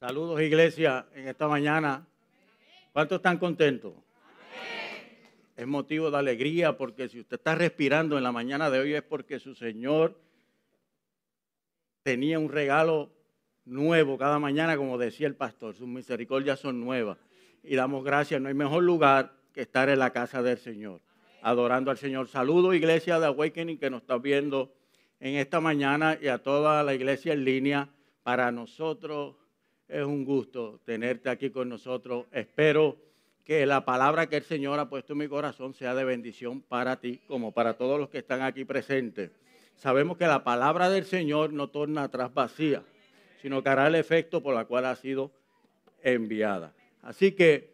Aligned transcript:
Saludos 0.00 0.40
iglesia 0.40 1.06
en 1.12 1.26
esta 1.26 1.48
mañana. 1.48 2.06
¿Cuántos 2.92 3.16
están 3.16 3.36
contentos? 3.36 3.94
Es 5.56 5.66
motivo 5.66 6.08
de 6.08 6.16
alegría 6.16 6.76
porque 6.76 7.08
si 7.08 7.18
usted 7.18 7.36
está 7.36 7.56
respirando 7.56 8.16
en 8.16 8.22
la 8.22 8.30
mañana 8.30 8.70
de 8.70 8.78
hoy 8.78 8.94
es 8.94 9.02
porque 9.02 9.40
su 9.40 9.56
Señor 9.56 10.16
tenía 12.04 12.38
un 12.38 12.48
regalo 12.48 13.10
nuevo 13.64 14.16
cada 14.16 14.38
mañana, 14.38 14.76
como 14.76 14.98
decía 14.98 15.26
el 15.26 15.34
pastor. 15.34 15.74
Sus 15.74 15.88
misericordias 15.88 16.60
son 16.60 16.78
nuevas. 16.78 17.18
Y 17.64 17.74
damos 17.74 18.04
gracias. 18.04 18.40
No 18.40 18.46
hay 18.46 18.54
mejor 18.54 18.84
lugar 18.84 19.32
que 19.52 19.62
estar 19.62 19.88
en 19.88 19.98
la 19.98 20.12
casa 20.12 20.44
del 20.44 20.58
Señor, 20.58 21.00
adorando 21.42 21.90
al 21.90 21.98
Señor. 21.98 22.28
Saludos 22.28 22.76
iglesia 22.76 23.18
de 23.18 23.26
Awakening 23.26 23.78
que 23.78 23.90
nos 23.90 24.02
está 24.02 24.16
viendo 24.16 24.72
en 25.18 25.34
esta 25.34 25.60
mañana 25.60 26.16
y 26.22 26.28
a 26.28 26.38
toda 26.38 26.84
la 26.84 26.94
iglesia 26.94 27.32
en 27.32 27.44
línea. 27.44 27.88
Para 28.22 28.52
nosotros 28.52 29.34
es 29.88 30.04
un 30.04 30.24
gusto 30.24 30.80
tenerte 30.84 31.30
aquí 31.30 31.50
con 31.50 31.68
nosotros. 31.68 32.26
Espero 32.30 32.96
que 33.44 33.64
la 33.64 33.84
palabra 33.84 34.28
que 34.28 34.36
el 34.36 34.42
Señor 34.42 34.78
ha 34.78 34.90
puesto 34.90 35.14
en 35.14 35.20
mi 35.20 35.28
corazón 35.28 35.72
sea 35.72 35.94
de 35.94 36.04
bendición 36.04 36.60
para 36.60 37.00
ti 37.00 37.20
como 37.26 37.52
para 37.52 37.78
todos 37.78 37.98
los 37.98 38.10
que 38.10 38.18
están 38.18 38.42
aquí 38.42 38.66
presentes. 38.66 39.30
Sabemos 39.74 40.18
que 40.18 40.26
la 40.26 40.44
palabra 40.44 40.90
del 40.90 41.04
Señor 41.04 41.52
no 41.52 41.70
torna 41.70 42.02
atrás 42.04 42.34
vacía, 42.34 42.82
sino 43.40 43.62
que 43.62 43.68
hará 43.70 43.86
el 43.86 43.94
efecto 43.94 44.42
por 44.42 44.54
la 44.54 44.66
cual 44.66 44.84
ha 44.84 44.96
sido 44.96 45.32
enviada. 46.02 46.74
Así 47.00 47.32
que 47.32 47.72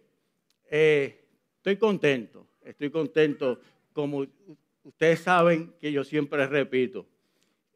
eh, 0.70 1.24
estoy 1.56 1.76
contento, 1.76 2.46
estoy 2.64 2.90
contento. 2.90 3.60
Como 3.92 4.26
ustedes 4.84 5.20
saben 5.20 5.74
que 5.80 5.90
yo 5.90 6.04
siempre 6.04 6.46
repito, 6.46 7.06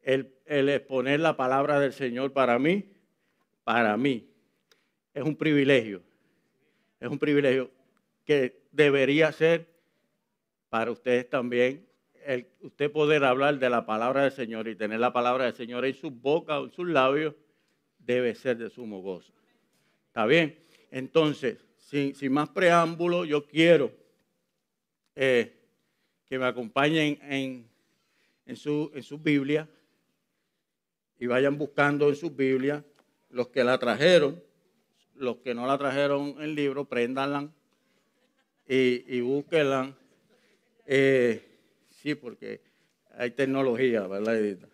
el, 0.03 0.33
el 0.45 0.69
exponer 0.69 1.19
la 1.19 1.35
palabra 1.35 1.79
del 1.79 1.91
Señor 1.91 2.31
para 2.31 2.59
mí, 2.59 2.85
para 3.65 3.97
mí, 3.97 4.28
es 5.13 5.23
un 5.23 5.35
privilegio. 5.35 6.01
Es 6.99 7.09
un 7.09 7.19
privilegio 7.19 7.71
que 8.25 8.61
debería 8.71 9.31
ser 9.31 9.67
para 10.69 10.91
ustedes 10.91 11.29
también 11.29 11.87
el, 12.25 12.47
usted 12.61 12.91
poder 12.91 13.23
hablar 13.23 13.57
de 13.57 13.69
la 13.69 13.85
palabra 13.85 14.23
del 14.23 14.31
Señor 14.31 14.67
y 14.67 14.75
tener 14.75 14.99
la 14.99 15.13
palabra 15.13 15.45
del 15.45 15.55
Señor 15.55 15.85
en 15.85 15.93
su 15.93 16.11
boca 16.11 16.59
o 16.59 16.65
en 16.65 16.71
sus 16.71 16.87
labios, 16.87 17.33
debe 17.97 18.35
ser 18.35 18.57
de 18.57 18.69
sumo 18.69 19.01
gozo. 19.01 19.33
¿Está 20.07 20.25
bien? 20.25 20.59
Entonces, 20.91 21.57
sin, 21.77 22.13
más 22.31 22.49
preámbulo, 22.49 23.25
yo 23.25 23.45
quiero 23.45 23.91
eh, 25.15 25.55
que 26.25 26.37
me 26.37 26.45
acompañen 26.45 27.19
en 28.45 28.55
su 28.55 29.19
Biblia 29.23 29.67
y 31.19 31.27
vayan 31.27 31.57
buscando 31.57 32.09
en 32.09 32.15
su 32.15 32.31
Biblia 32.31 32.83
los 33.29 33.49
que 33.49 33.63
la 33.63 33.77
trajeron 33.77 34.41
los 35.19 35.37
que 35.37 35.53
no 35.53 35.67
la 35.67 35.77
trajeron 35.77 36.35
en 36.39 36.55
libro, 36.55 36.85
préndanla 36.85 37.49
y, 38.67 39.03
y 39.07 39.21
búsquenla. 39.21 39.95
Eh, 40.85 41.43
sí, 41.89 42.15
porque 42.15 42.61
hay 43.11 43.31
tecnología, 43.31 44.07
¿verdad, 44.07 44.37
Edith? 44.37 44.65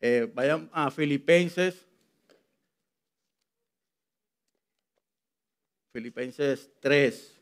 Eh, 0.00 0.30
vayan 0.32 0.70
a 0.72 0.90
Filipenses. 0.90 1.86
Filipenses 5.92 6.70
3. 6.80 7.40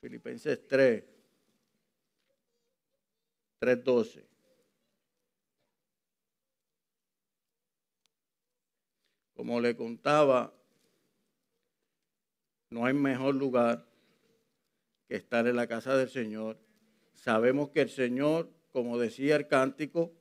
Filipenses 0.00 0.66
3. 0.66 1.04
3.12. 3.60 4.27
Como 9.38 9.60
le 9.60 9.76
contaba, 9.76 10.52
no 12.70 12.84
hay 12.84 12.92
mejor 12.92 13.36
lugar 13.36 13.86
que 15.06 15.14
estar 15.14 15.46
en 15.46 15.54
la 15.54 15.68
casa 15.68 15.96
del 15.96 16.08
Señor. 16.08 16.58
Sabemos 17.14 17.68
que 17.68 17.82
el 17.82 17.88
Señor, 17.88 18.50
como 18.72 18.98
decía 18.98 19.36
el 19.36 19.46
cántico, 19.46 20.12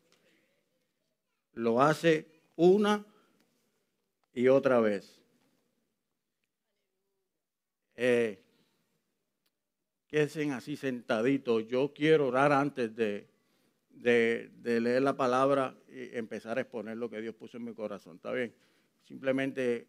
lo 1.53 1.81
hace 1.81 2.27
una 2.57 3.07
y 4.33 4.49
otra 4.49 4.81
vez. 4.81 5.19
Eh, 7.95 8.43
queden 10.05 10.51
así 10.51 10.77
sentaditos. 10.77 11.67
Yo 11.67 11.91
quiero 11.91 12.27
orar 12.27 12.51
antes 12.51 12.95
de, 12.95 13.27
de 13.89 14.79
leer 14.79 15.01
la 15.01 15.17
palabra 15.17 15.75
y 15.87 16.15
empezar 16.15 16.59
a 16.59 16.61
exponer 16.61 16.97
lo 16.97 17.09
que 17.09 17.19
Dios 17.19 17.33
puso 17.33 17.57
en 17.57 17.63
mi 17.63 17.73
corazón. 17.73 18.17
¿Está 18.17 18.31
bien? 18.31 18.53
Simplemente 19.07 19.87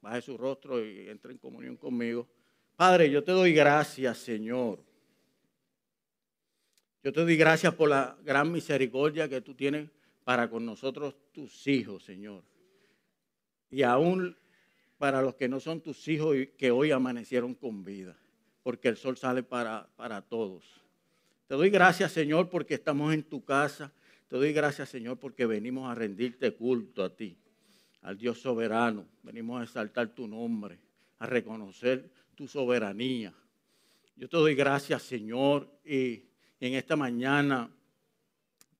baje 0.00 0.22
su 0.22 0.38
rostro 0.38 0.84
y 0.84 1.08
entre 1.08 1.32
en 1.32 1.38
comunión 1.38 1.76
conmigo. 1.76 2.28
Padre, 2.76 3.10
yo 3.10 3.22
te 3.24 3.32
doy 3.32 3.52
gracias, 3.52 4.18
Señor. 4.18 4.82
Yo 7.02 7.12
te 7.12 7.20
doy 7.20 7.36
gracias 7.36 7.74
por 7.74 7.88
la 7.88 8.16
gran 8.22 8.52
misericordia 8.52 9.28
que 9.28 9.40
tú 9.40 9.54
tienes 9.54 9.90
para 10.24 10.48
con 10.48 10.64
nosotros, 10.64 11.16
tus 11.32 11.66
hijos, 11.66 12.04
Señor. 12.04 12.44
Y 13.70 13.82
aún 13.82 14.36
para 14.98 15.22
los 15.22 15.34
que 15.34 15.48
no 15.48 15.60
son 15.60 15.80
tus 15.80 16.06
hijos 16.08 16.36
y 16.36 16.46
que 16.46 16.70
hoy 16.70 16.90
amanecieron 16.90 17.54
con 17.54 17.84
vida, 17.84 18.16
porque 18.62 18.88
el 18.88 18.96
sol 18.96 19.16
sale 19.16 19.42
para, 19.42 19.88
para 19.96 20.22
todos. 20.22 20.64
Te 21.46 21.54
doy 21.54 21.70
gracias, 21.70 22.12
Señor, 22.12 22.48
porque 22.48 22.74
estamos 22.74 23.12
en 23.12 23.24
tu 23.24 23.44
casa. 23.44 23.92
Te 24.28 24.36
doy 24.36 24.52
gracias, 24.52 24.90
Señor, 24.90 25.18
porque 25.18 25.46
venimos 25.46 25.90
a 25.90 25.94
rendirte 25.94 26.54
culto 26.54 27.02
a 27.02 27.16
ti 27.16 27.39
al 28.02 28.16
Dios 28.16 28.40
soberano. 28.40 29.06
Venimos 29.22 29.60
a 29.60 29.64
exaltar 29.64 30.08
tu 30.08 30.26
nombre, 30.26 30.78
a 31.18 31.26
reconocer 31.26 32.10
tu 32.34 32.48
soberanía. 32.48 33.32
Yo 34.16 34.28
te 34.28 34.36
doy 34.36 34.54
gracias, 34.54 35.02
Señor, 35.02 35.68
y 35.84 36.24
en 36.60 36.74
esta 36.74 36.96
mañana 36.96 37.70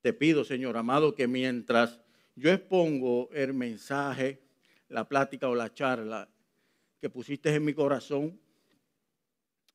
te 0.00 0.12
pido, 0.12 0.44
Señor 0.44 0.76
amado, 0.76 1.14
que 1.14 1.26
mientras 1.26 2.00
yo 2.36 2.50
expongo 2.50 3.28
el 3.32 3.52
mensaje, 3.54 4.42
la 4.88 5.08
plática 5.08 5.48
o 5.48 5.54
la 5.54 5.72
charla 5.72 6.28
que 7.00 7.10
pusiste 7.10 7.54
en 7.54 7.64
mi 7.64 7.74
corazón, 7.74 8.38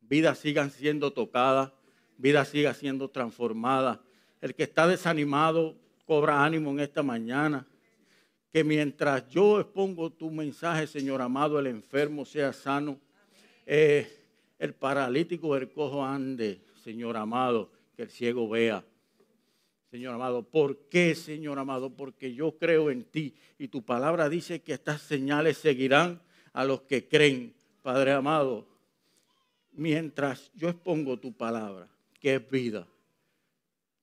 vidas 0.01 0.39
sigan 0.39 0.71
siendo 0.71 1.13
tocadas, 1.13 1.71
vidas 2.17 2.49
sigan 2.49 2.75
siendo 2.75 3.09
transformadas. 3.09 3.99
El 4.41 4.53
que 4.53 4.63
está 4.63 4.87
desanimado 4.87 5.75
cobra 6.05 6.43
ánimo 6.43 6.71
en 6.71 6.79
esta 6.79 7.01
mañana 7.01 7.67
que 8.55 8.63
mientras 8.63 9.27
yo 9.27 9.59
expongo 9.59 10.13
tu 10.13 10.31
mensaje, 10.31 10.87
Señor 10.87 11.21
amado, 11.21 11.59
el 11.59 11.67
enfermo 11.67 12.23
sea 12.23 12.53
sano, 12.53 12.97
eh, 13.65 14.09
el 14.57 14.73
paralítico, 14.73 15.57
el 15.57 15.69
cojo 15.73 16.05
ande, 16.05 16.61
Señor 16.81 17.17
amado, 17.17 17.69
que 17.97 18.03
el 18.03 18.09
ciego 18.09 18.47
vea. 18.47 18.81
Señor 19.91 20.15
amado, 20.15 20.41
¿por 20.41 20.87
qué, 20.87 21.15
Señor 21.15 21.59
amado? 21.59 21.89
Porque 21.97 22.33
yo 22.33 22.57
creo 22.57 22.89
en 22.91 23.03
ti 23.03 23.35
y 23.59 23.67
tu 23.67 23.83
palabra 23.83 24.29
dice 24.29 24.61
que 24.61 24.71
estas 24.71 25.01
señales 25.01 25.57
seguirán 25.57 26.21
a 26.53 26.63
los 26.63 26.83
que 26.83 27.09
creen, 27.09 27.53
Padre 27.81 28.13
amado. 28.13 28.65
Mientras 29.73 30.49
yo 30.55 30.69
expongo 30.69 31.19
tu 31.19 31.33
palabra, 31.33 31.89
que 32.21 32.35
es 32.35 32.49
vida, 32.49 32.87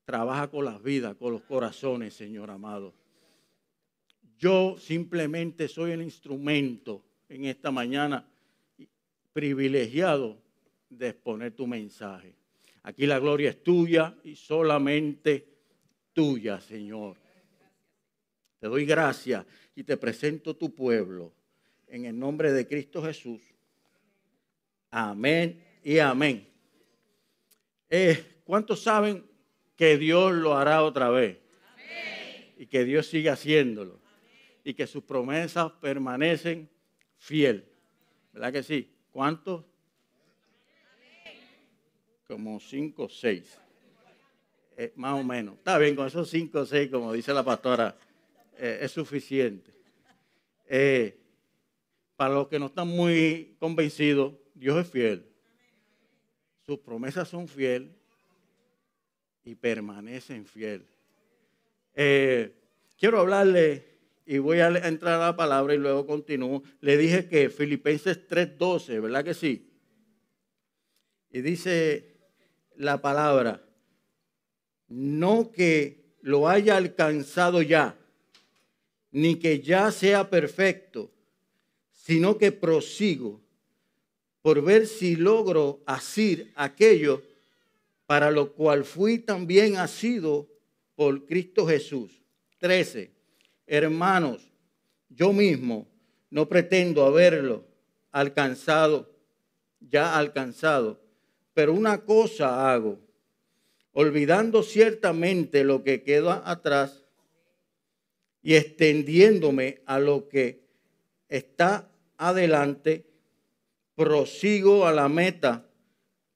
trabaja 0.05 0.49
con 0.49 0.67
las 0.67 0.83
vidas, 0.83 1.17
con 1.17 1.33
los 1.33 1.41
corazones, 1.41 2.13
Señor 2.13 2.51
amado. 2.51 2.93
Yo 4.43 4.77
simplemente 4.77 5.69
soy 5.69 5.93
el 5.93 6.03
instrumento 6.03 7.05
en 7.29 7.45
esta 7.45 7.71
mañana 7.71 8.27
privilegiado 9.33 10.37
de 10.91 11.11
exponer 11.11 11.53
tu 11.53 11.69
mensaje. 11.69 12.35
Aquí 12.83 13.07
la 13.07 13.21
gloria 13.21 13.51
es 13.51 13.63
tuya 13.63 14.17
y 14.25 14.35
solamente 14.35 15.47
tuya, 16.13 16.61
Señor. 16.61 17.19
Te 18.59 18.67
doy 18.67 18.85
gracias 18.85 19.47
y 19.77 19.85
te 19.85 19.97
presento 19.97 20.57
tu 20.57 20.75
pueblo 20.75 21.33
en 21.87 22.07
el 22.07 22.19
nombre 22.19 22.51
de 22.51 22.67
Cristo 22.67 23.01
Jesús. 23.01 23.41
Amén 24.91 25.63
y 25.85 26.01
amén. 26.01 26.49
Eh, 27.89 28.41
¿Cuántos 28.43 28.83
saben 28.83 29.25
que 29.77 29.97
Dios 29.99 30.33
lo 30.33 30.57
hará 30.57 30.83
otra 30.83 31.11
vez? 31.11 31.39
Y 32.59 32.67
que 32.67 32.85
Dios 32.85 33.07
sigue 33.07 33.31
haciéndolo 33.31 34.02
y 34.65 34.75
que 34.75 34.87
sus 34.87 35.03
promesas 35.03 35.73
permanecen 35.81 36.69
fiel. 37.19 37.69
¿Verdad 38.33 38.53
que 38.53 38.63
sí? 38.63 38.91
¿Cuántos? 39.11 39.65
Como 42.27 42.59
cinco 42.61 43.05
o 43.05 43.09
seis. 43.09 43.59
Eh, 44.77 44.93
más 44.97 45.21
o 45.21 45.25
menos. 45.25 45.57
Está 45.57 45.79
bien, 45.79 45.95
con 45.95 46.07
esos 46.07 46.31
cinco 46.31 46.61
o 46.61 46.67
seis, 46.67 46.91
como 46.91 47.13
dice 47.13 47.35
la 47.35 47.45
pastora, 47.45 47.97
eh, 48.57 48.79
es 48.83 48.93
suficiente. 48.93 49.73
Eh, 50.67 51.19
para 52.17 52.35
los 52.35 52.49
que 52.49 52.59
no 52.59 52.67
están 52.67 52.89
muy 52.89 53.57
convencidos, 53.59 54.35
Dios 54.55 54.79
es 54.79 54.91
fiel. 54.91 55.29
Sus 56.65 56.79
promesas 56.79 57.29
son 57.29 57.49
fiel 57.49 57.95
y 59.45 59.55
permanecen 59.57 60.47
fiel. 60.47 60.87
quiero 61.95 63.19
hablarle 63.19 63.92
y 64.27 64.39
voy 64.39 64.61
a 64.61 64.69
entrar 64.69 65.21
a 65.21 65.27
la 65.27 65.37
palabra 65.37 65.75
y 65.75 65.79
luego 65.79 66.07
continúo. 66.07 66.63
Le 66.81 66.97
dije 66.97 67.29
que 67.29 67.51
Filipenses 67.51 68.27
3:12, 68.29 69.01
¿verdad 69.01 69.25
que 69.25 69.35
sí? 69.35 69.71
Y 71.31 71.41
dice 71.41 72.17
la 72.77 73.01
palabra, 73.01 73.65
no 74.89 75.51
que 75.51 76.17
lo 76.21 76.49
haya 76.49 76.77
alcanzado 76.77 77.63
ya, 77.63 77.99
ni 79.11 79.37
que 79.37 79.61
ya 79.61 79.91
sea 79.91 80.31
perfecto, 80.31 81.11
sino 81.91 82.39
que 82.39 82.53
prosigo 82.53 83.41
por 84.43 84.63
ver 84.63 84.87
si 84.87 85.17
logro 85.17 85.83
asir 85.87 86.53
aquello 86.57 87.23
para 88.07 88.31
lo 88.31 88.53
cual 88.53 88.85
fui 88.85 89.19
también 89.19 89.77
asido 89.77 90.49
por 90.95 91.25
Cristo 91.25 91.67
Jesús. 91.67 92.23
13. 92.59 93.22
Hermanos, 93.67 94.51
yo 95.09 95.33
mismo 95.33 95.87
no 96.31 96.49
pretendo 96.49 97.05
haberlo 97.05 97.65
alcanzado, 98.11 99.11
ya 99.81 100.17
alcanzado, 100.19 101.01
pero 101.55 101.73
una 101.73 102.05
cosa 102.05 102.73
hago, 102.73 102.99
olvidando 103.93 104.63
ciertamente 104.63 105.65
lo 105.65 105.85
que 105.85 106.03
queda 106.03 106.43
atrás 106.45 107.05
y 108.43 108.55
extendiéndome 108.55 109.83
a 109.87 109.99
lo 109.99 110.29
que 110.29 110.65
está 111.29 111.91
adelante, 112.17 113.07
prosigo 113.95 114.87
a 114.87 114.93
la 114.93 115.09
meta, 115.09 115.69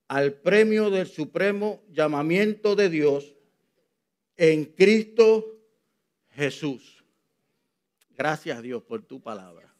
al 0.09 0.35
premio 0.35 0.91
del 0.91 1.07
supremo 1.07 1.83
llamamiento 1.91 2.77
de 2.77 2.89
Dios 2.91 3.35
en 4.37 4.67
Cristo 4.67 5.59
Jesús. 6.31 6.96
Gracias 8.17 8.63
Dios 8.63 8.83
por 8.83 9.03
tu 9.03 9.21
palabra. 9.21 9.71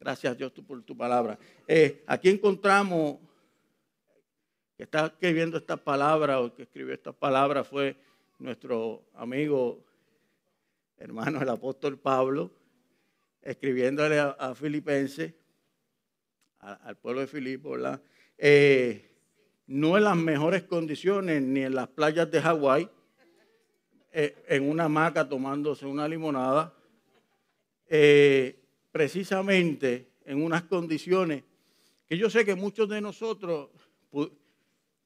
Gracias 0.00 0.36
Dios 0.36 0.52
por 0.66 0.82
tu 0.82 0.96
palabra. 0.96 1.38
Eh, 1.68 2.02
aquí 2.06 2.28
encontramos 2.28 3.18
que 4.76 4.84
está 4.84 5.06
escribiendo 5.06 5.58
esta 5.58 5.76
palabra 5.76 6.40
o 6.40 6.52
que 6.52 6.62
escribió 6.62 6.94
esta 6.94 7.12
palabra 7.12 7.62
fue 7.62 7.96
nuestro 8.38 9.04
amigo, 9.14 9.84
hermano, 10.96 11.42
el 11.42 11.48
apóstol 11.48 11.98
Pablo, 11.98 12.50
escribiéndole 13.42 14.18
a, 14.18 14.54
Filipenses, 14.54 15.34
al 16.58 16.96
pueblo 16.96 17.20
de 17.20 17.26
Filipo, 17.26 17.70
¿verdad? 17.70 18.02
Eh, 18.36 19.14
no 19.66 19.96
en 19.96 20.04
las 20.04 20.16
mejores 20.16 20.64
condiciones, 20.64 21.42
ni 21.42 21.60
en 21.60 21.74
las 21.74 21.88
playas 21.88 22.30
de 22.30 22.40
Hawái, 22.40 22.90
eh, 24.12 24.42
en 24.48 24.68
una 24.68 24.84
hamaca 24.84 25.28
tomándose 25.28 25.86
una 25.86 26.08
limonada, 26.08 26.74
eh, 27.90 28.56
precisamente 28.92 30.12
en 30.24 30.42
unas 30.42 30.62
condiciones 30.62 31.42
que 32.06 32.16
yo 32.16 32.30
sé 32.30 32.44
que 32.44 32.54
muchos 32.54 32.88
de 32.88 33.00
nosotros 33.00 33.70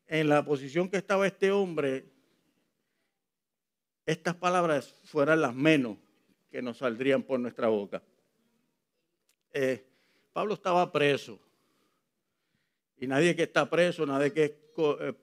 en 0.06 0.28
la 0.28 0.44
posición 0.44 0.88
que 0.90 0.98
estaba 0.98 1.26
este 1.26 1.50
hombre, 1.50 2.04
estas 4.04 4.34
palabras 4.36 5.00
fueran 5.04 5.40
las 5.40 5.54
menos 5.54 5.96
que 6.50 6.60
nos 6.60 6.78
saldrían 6.78 7.22
por 7.22 7.40
nuestra 7.40 7.68
boca. 7.68 8.02
Eh, 9.52 9.86
Pablo 10.32 10.54
estaba 10.54 10.92
preso. 10.92 11.40
Y 12.98 13.06
nadie 13.06 13.34
que 13.34 13.44
está 13.44 13.68
preso, 13.68 14.04
nadie 14.04 14.32
que, 14.32 14.44
eh, 15.00 15.14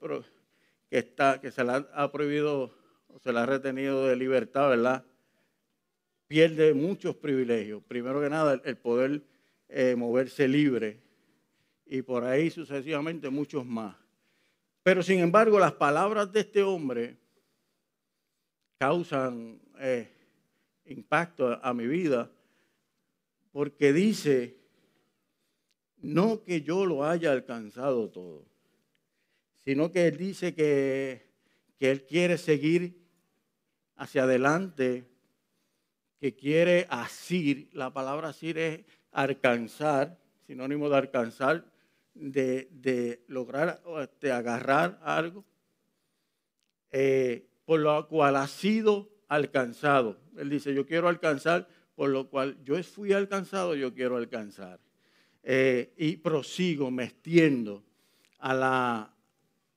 que, 0.89 0.97
está, 0.97 1.39
que 1.39 1.51
se 1.51 1.63
le 1.63 1.85
ha 1.93 2.11
prohibido 2.11 2.75
o 3.07 3.19
se 3.19 3.31
le 3.31 3.39
ha 3.39 3.45
retenido 3.45 4.07
de 4.07 4.15
libertad, 4.15 4.69
¿verdad? 4.69 5.05
Pierde 6.31 6.73
muchos 6.73 7.13
privilegios. 7.17 7.83
Primero 7.83 8.21
que 8.21 8.29
nada, 8.29 8.61
el 8.63 8.77
poder 8.77 9.21
eh, 9.67 9.95
moverse 9.97 10.47
libre. 10.47 11.01
Y 11.85 12.03
por 12.03 12.23
ahí 12.23 12.49
sucesivamente 12.49 13.29
muchos 13.29 13.65
más. 13.65 13.97
Pero 14.81 15.03
sin 15.03 15.19
embargo, 15.19 15.59
las 15.59 15.73
palabras 15.73 16.31
de 16.31 16.39
este 16.39 16.63
hombre 16.63 17.17
causan 18.77 19.59
eh, 19.77 20.09
impacto 20.85 21.59
a, 21.61 21.73
mi 21.73 21.85
vida 21.85 22.31
porque 23.51 23.91
dice, 23.91 24.55
no 25.97 26.45
que 26.45 26.61
yo 26.61 26.85
lo 26.85 27.03
haya 27.03 27.33
alcanzado 27.33 28.09
todo, 28.09 28.45
sino 29.65 29.91
que 29.91 30.07
él 30.07 30.15
dice 30.15 30.55
que, 30.55 31.27
que 31.77 31.91
él 31.91 32.05
quiere 32.05 32.37
seguir 32.37 33.05
hacia 33.97 34.23
adelante, 34.23 35.10
que 36.21 36.35
quiere 36.35 36.85
asir, 36.91 37.67
la 37.73 37.91
palabra 37.91 38.29
asir 38.29 38.59
es 38.59 38.85
alcanzar, 39.11 40.19
sinónimo 40.45 40.87
de 40.87 40.97
alcanzar, 40.97 41.65
de, 42.13 43.23
lograr 43.27 43.81
de 44.21 44.31
agarrar 44.31 44.99
algo, 45.01 45.43
eh, 46.91 47.47
por 47.65 47.79
lo 47.79 48.07
cual 48.07 48.35
ha 48.35 48.45
sido 48.45 49.09
alcanzado. 49.29 50.19
Él 50.37 50.51
dice, 50.51 50.75
yo 50.75 50.85
quiero 50.85 51.09
alcanzar, 51.09 51.67
por 51.95 52.11
lo 52.11 52.29
cual 52.29 52.55
yo 52.63 52.81
fui 52.83 53.13
alcanzado, 53.13 53.73
yo 53.73 53.91
quiero 53.91 54.17
alcanzar. 54.17 54.79
Eh, 55.41 55.91
y 55.97 56.17
prosigo, 56.17 56.91
me 56.91 57.05
extiendo 57.05 57.83
a 58.37 58.53
la, 58.53 59.15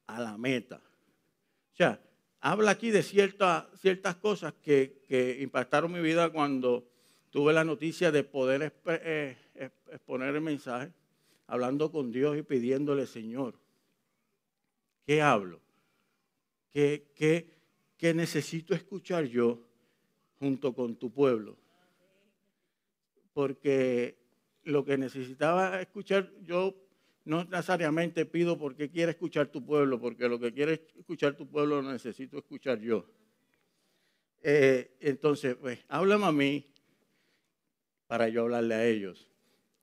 a 0.07 0.21
la 0.21 0.37
meta. 0.37 0.77
O 0.77 1.77
sea, 1.77 1.99
habla 2.45 2.73
aquí 2.73 2.91
de 2.91 3.03
ciertas 3.03 3.65
ciertas 3.81 4.17
cosas 4.17 4.53
que, 4.63 5.03
que, 5.09 5.39
impactaron 5.41 5.91
mi 5.91 6.01
vida 6.01 6.29
cuando 6.29 6.87
tuve 7.31 7.55
la 7.55 7.65
noticia 7.65 8.13
de 8.13 8.23
poder 8.23 8.75
eh, 8.87 9.37
exponer 9.91 10.35
el 10.35 10.43
mensaje 10.43 10.93
hablando 11.47 11.91
con 11.91 12.13
Dios 12.13 12.37
y 12.37 12.43
pidiéndole, 12.43 13.07
Señor, 13.07 13.59
¿qué 15.07 15.23
hablo? 15.23 15.63
¿Qué, 16.71 17.11
qué, 17.97 18.13
necesito 18.13 18.75
escuchar 18.75 19.25
yo 19.25 19.67
junto 20.39 20.75
con 20.75 20.97
tu 20.97 21.11
pueblo? 21.11 21.57
Porque 23.33 24.19
lo 24.65 24.85
que 24.85 24.99
necesitaba 24.99 25.81
escuchar 25.81 26.31
yo 26.43 26.77
no 27.25 27.45
necesariamente 27.45 28.27
pido 28.27 28.59
porque 28.59 28.91
quiere 28.91 29.13
escuchar 29.13 29.49
tu 29.49 29.65
pueblo, 29.65 30.01
porque 30.01 30.29
lo 30.29 30.39
que 30.39 30.53
quiere 30.53 30.87
escuchar 30.99 31.35
tu 31.35 31.49
pueblo 31.49 31.81
lo 31.81 31.93
necesito 31.93 32.39
escuchar 32.39 32.81
yo. 32.81 33.07
Eh, 34.43 34.97
entonces, 35.01 35.57
pues, 35.57 35.79
háblame 35.89 36.27
a 36.27 36.33
mí 36.33 36.67
para 38.07 38.29
yo 38.29 38.43
hablarle 38.43 38.75
a 38.75 38.87
ellos. 38.87 39.29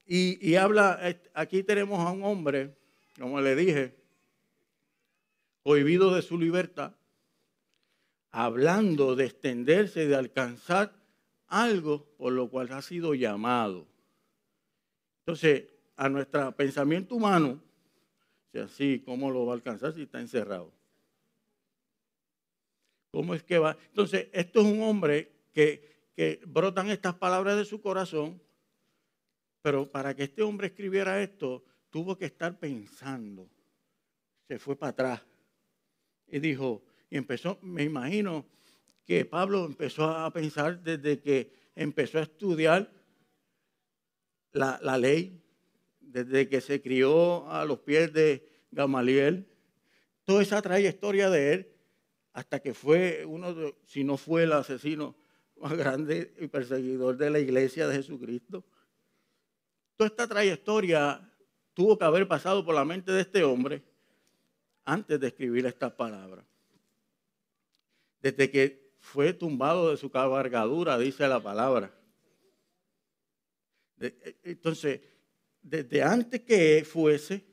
Y, 0.05 0.55
habla, 0.55 0.99
aquí 1.33 1.63
tenemos 1.63 1.99
a 2.05 2.11
un 2.11 2.23
hombre, 2.23 2.75
como 3.17 3.39
le 3.39 3.55
dije, 3.55 3.95
prohibido 5.63 6.13
de 6.13 6.21
su 6.21 6.37
libertad, 6.37 6.93
hablando 8.29 9.15
de 9.15 9.25
extenderse, 9.25 10.07
de 10.07 10.15
alcanzar 10.15 10.93
algo 11.47 12.05
por 12.17 12.33
lo 12.33 12.49
cual 12.49 12.73
ha 12.73 12.81
sido 12.81 13.13
llamado. 13.13 13.87
Entonces, 15.19 15.65
a 16.01 16.09
nuestro 16.09 16.55
pensamiento 16.55 17.15
humano, 17.15 17.61
sea, 18.51 18.67
sí, 18.67 19.01
¿cómo 19.05 19.29
lo 19.29 19.45
va 19.45 19.53
a 19.53 19.55
alcanzar 19.55 19.93
si 19.93 20.03
está 20.03 20.19
encerrado? 20.19 20.71
¿Cómo 23.11 23.33
es 23.35 23.43
que 23.43 23.57
va? 23.57 23.77
Entonces, 23.87 24.27
esto 24.31 24.61
es 24.61 24.65
un 24.65 24.81
hombre 24.81 25.31
que, 25.53 26.09
que 26.15 26.41
brotan 26.45 26.89
estas 26.89 27.15
palabras 27.15 27.57
de 27.57 27.65
su 27.65 27.81
corazón 27.81 28.41
pero 29.61 29.89
para 29.89 30.15
que 30.15 30.23
este 30.23 30.41
hombre 30.41 30.67
escribiera 30.67 31.21
esto, 31.21 31.63
tuvo 31.89 32.17
que 32.17 32.25
estar 32.25 32.57
pensando. 32.57 33.49
Se 34.47 34.57
fue 34.57 34.75
para 34.75 34.91
atrás 34.91 35.21
y 36.27 36.39
dijo, 36.39 36.83
y 37.09 37.17
empezó, 37.17 37.59
me 37.61 37.83
imagino 37.83 38.45
que 39.05 39.25
Pablo 39.25 39.65
empezó 39.65 40.05
a 40.05 40.31
pensar 40.31 40.81
desde 40.81 41.19
que 41.19 41.53
empezó 41.75 42.19
a 42.19 42.23
estudiar 42.23 42.91
la, 44.51 44.79
la 44.81 44.97
ley, 44.97 45.40
desde 46.11 46.49
que 46.49 46.61
se 46.61 46.81
crió 46.81 47.49
a 47.49 47.65
los 47.65 47.79
pies 47.79 48.13
de 48.13 48.47
Gamaliel, 48.71 49.47
toda 50.23 50.41
esa 50.41 50.61
trayectoria 50.61 51.29
de 51.29 51.53
él, 51.53 51.71
hasta 52.33 52.59
que 52.59 52.73
fue 52.73 53.25
uno, 53.25 53.53
de, 53.53 53.75
si 53.85 54.03
no 54.03 54.17
fue 54.17 54.43
el 54.43 54.53
asesino 54.53 55.15
más 55.57 55.73
grande 55.73 56.33
y 56.39 56.47
perseguidor 56.47 57.17
de 57.17 57.29
la 57.29 57.39
iglesia 57.39 57.87
de 57.87 57.95
Jesucristo 57.95 58.63
Toda 60.01 60.07
esta 60.07 60.27
trayectoria 60.27 61.31
tuvo 61.75 61.95
que 61.95 62.05
haber 62.05 62.27
pasado 62.27 62.65
por 62.65 62.73
la 62.73 62.83
mente 62.83 63.11
de 63.11 63.21
este 63.21 63.43
hombre 63.43 63.83
antes 64.83 65.19
de 65.19 65.27
escribir 65.27 65.67
estas 65.67 65.93
palabras. 65.93 66.43
Desde 68.19 68.49
que 68.49 68.95
fue 68.97 69.31
tumbado 69.31 69.91
de 69.91 69.97
su 69.97 70.09
cabalgadura, 70.09 70.97
dice 70.97 71.27
la 71.27 71.39
palabra. 71.39 71.93
Entonces, 74.41 75.01
desde 75.61 76.03
antes 76.03 76.41
que 76.41 76.83
fuese 76.85 77.45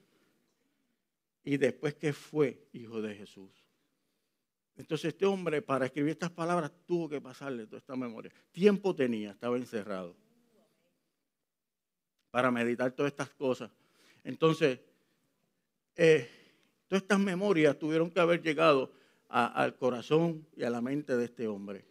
y 1.44 1.56
después 1.56 1.94
que 1.94 2.12
fue 2.12 2.68
hijo 2.72 3.00
de 3.00 3.14
Jesús. 3.14 3.50
Entonces 4.76 5.08
este 5.08 5.26
hombre 5.26 5.60
para 5.60 5.86
escribir 5.86 6.12
estas 6.12 6.30
palabras 6.30 6.70
tuvo 6.86 7.08
que 7.08 7.20
pasarle 7.20 7.66
toda 7.66 7.78
esta 7.78 7.96
memoria. 7.96 8.30
Tiempo 8.52 8.94
tenía, 8.94 9.32
estaba 9.32 9.56
encerrado 9.56 10.16
para 12.30 12.50
meditar 12.50 12.92
todas 12.92 13.12
estas 13.12 13.30
cosas. 13.30 13.70
Entonces, 14.22 14.78
eh, 15.96 16.28
todas 16.86 17.02
estas 17.02 17.18
memorias 17.18 17.78
tuvieron 17.78 18.10
que 18.10 18.20
haber 18.20 18.42
llegado 18.42 18.92
al 19.28 19.76
corazón 19.76 20.46
y 20.56 20.62
a 20.62 20.70
la 20.70 20.80
mente 20.80 21.16
de 21.16 21.24
este 21.24 21.48
hombre. 21.48 21.84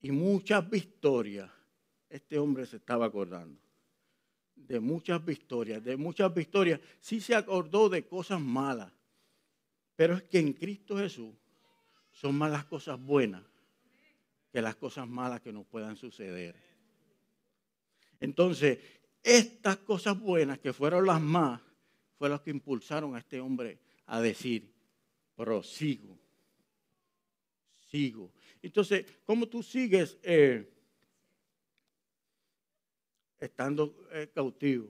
Y 0.00 0.12
muchas 0.12 0.68
victorias, 0.68 1.50
este 2.14 2.38
hombre 2.38 2.64
se 2.64 2.76
estaba 2.76 3.06
acordando. 3.06 3.60
De 4.54 4.78
muchas 4.78 5.24
victorias, 5.24 5.82
de 5.82 5.96
muchas 5.96 6.32
victorias. 6.32 6.80
Sí 7.00 7.20
se 7.20 7.34
acordó 7.34 7.88
de 7.88 8.06
cosas 8.06 8.40
malas, 8.40 8.92
pero 9.96 10.14
es 10.14 10.22
que 10.22 10.38
en 10.38 10.52
Cristo 10.52 10.96
Jesús 10.96 11.34
son 12.12 12.36
más 12.36 12.52
las 12.52 12.64
cosas 12.66 13.00
buenas 13.00 13.42
que 14.52 14.62
las 14.62 14.76
cosas 14.76 15.08
malas 15.08 15.40
que 15.40 15.52
nos 15.52 15.66
puedan 15.66 15.96
suceder. 15.96 16.54
Entonces, 18.20 18.78
estas 19.20 19.78
cosas 19.78 20.18
buenas 20.20 20.60
que 20.60 20.72
fueron 20.72 21.06
las 21.06 21.20
más, 21.20 21.60
fueron 22.16 22.36
las 22.36 22.42
que 22.42 22.50
impulsaron 22.50 23.16
a 23.16 23.18
este 23.18 23.40
hombre 23.40 23.80
a 24.06 24.20
decir, 24.20 24.72
prosigo, 25.34 26.16
sigo. 27.88 28.32
Entonces, 28.62 29.04
¿cómo 29.24 29.48
tú 29.48 29.64
sigues 29.64 30.16
eh, 30.22 30.73
estando 33.44 34.08
eh, 34.10 34.30
cautivo? 34.34 34.88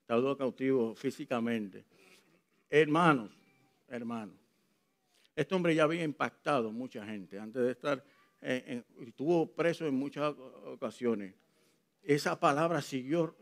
Estando 0.00 0.36
cautivo 0.36 0.94
físicamente. 0.94 1.84
Hermanos, 2.70 3.30
hermanos, 3.88 4.36
este 5.34 5.54
hombre 5.54 5.74
ya 5.74 5.84
había 5.84 6.04
impactado 6.04 6.70
mucha 6.70 7.04
gente 7.04 7.38
antes 7.38 7.62
de 7.62 7.72
estar, 7.72 8.04
estuvo 8.40 9.50
preso 9.52 9.86
en 9.86 9.94
muchas 9.94 10.34
ocasiones. 10.66 11.34
Esa 12.02 12.38
palabra 12.38 12.82
siguió 12.82 13.34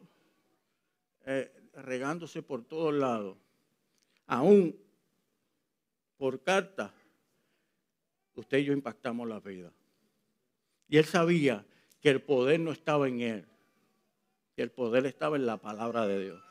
eh, 1.26 1.52
regándose 1.74 2.42
por 2.42 2.64
todos 2.64 2.94
lados. 2.94 3.36
Aún 4.26 4.76
por 6.16 6.42
carta, 6.42 6.94
usted 8.34 8.58
y 8.58 8.64
yo 8.64 8.72
impactamos 8.72 9.28
la 9.28 9.40
vida. 9.40 9.72
Y 10.88 10.98
él 10.98 11.04
sabía 11.04 11.66
que 12.00 12.10
el 12.10 12.22
poder 12.22 12.60
no 12.60 12.72
estaba 12.72 13.08
en 13.08 13.20
él, 13.20 13.46
que 14.56 14.62
el 14.62 14.70
poder 14.70 15.06
estaba 15.06 15.36
en 15.36 15.46
la 15.46 15.56
palabra 15.56 16.06
de 16.06 16.24
Dios. 16.24 16.42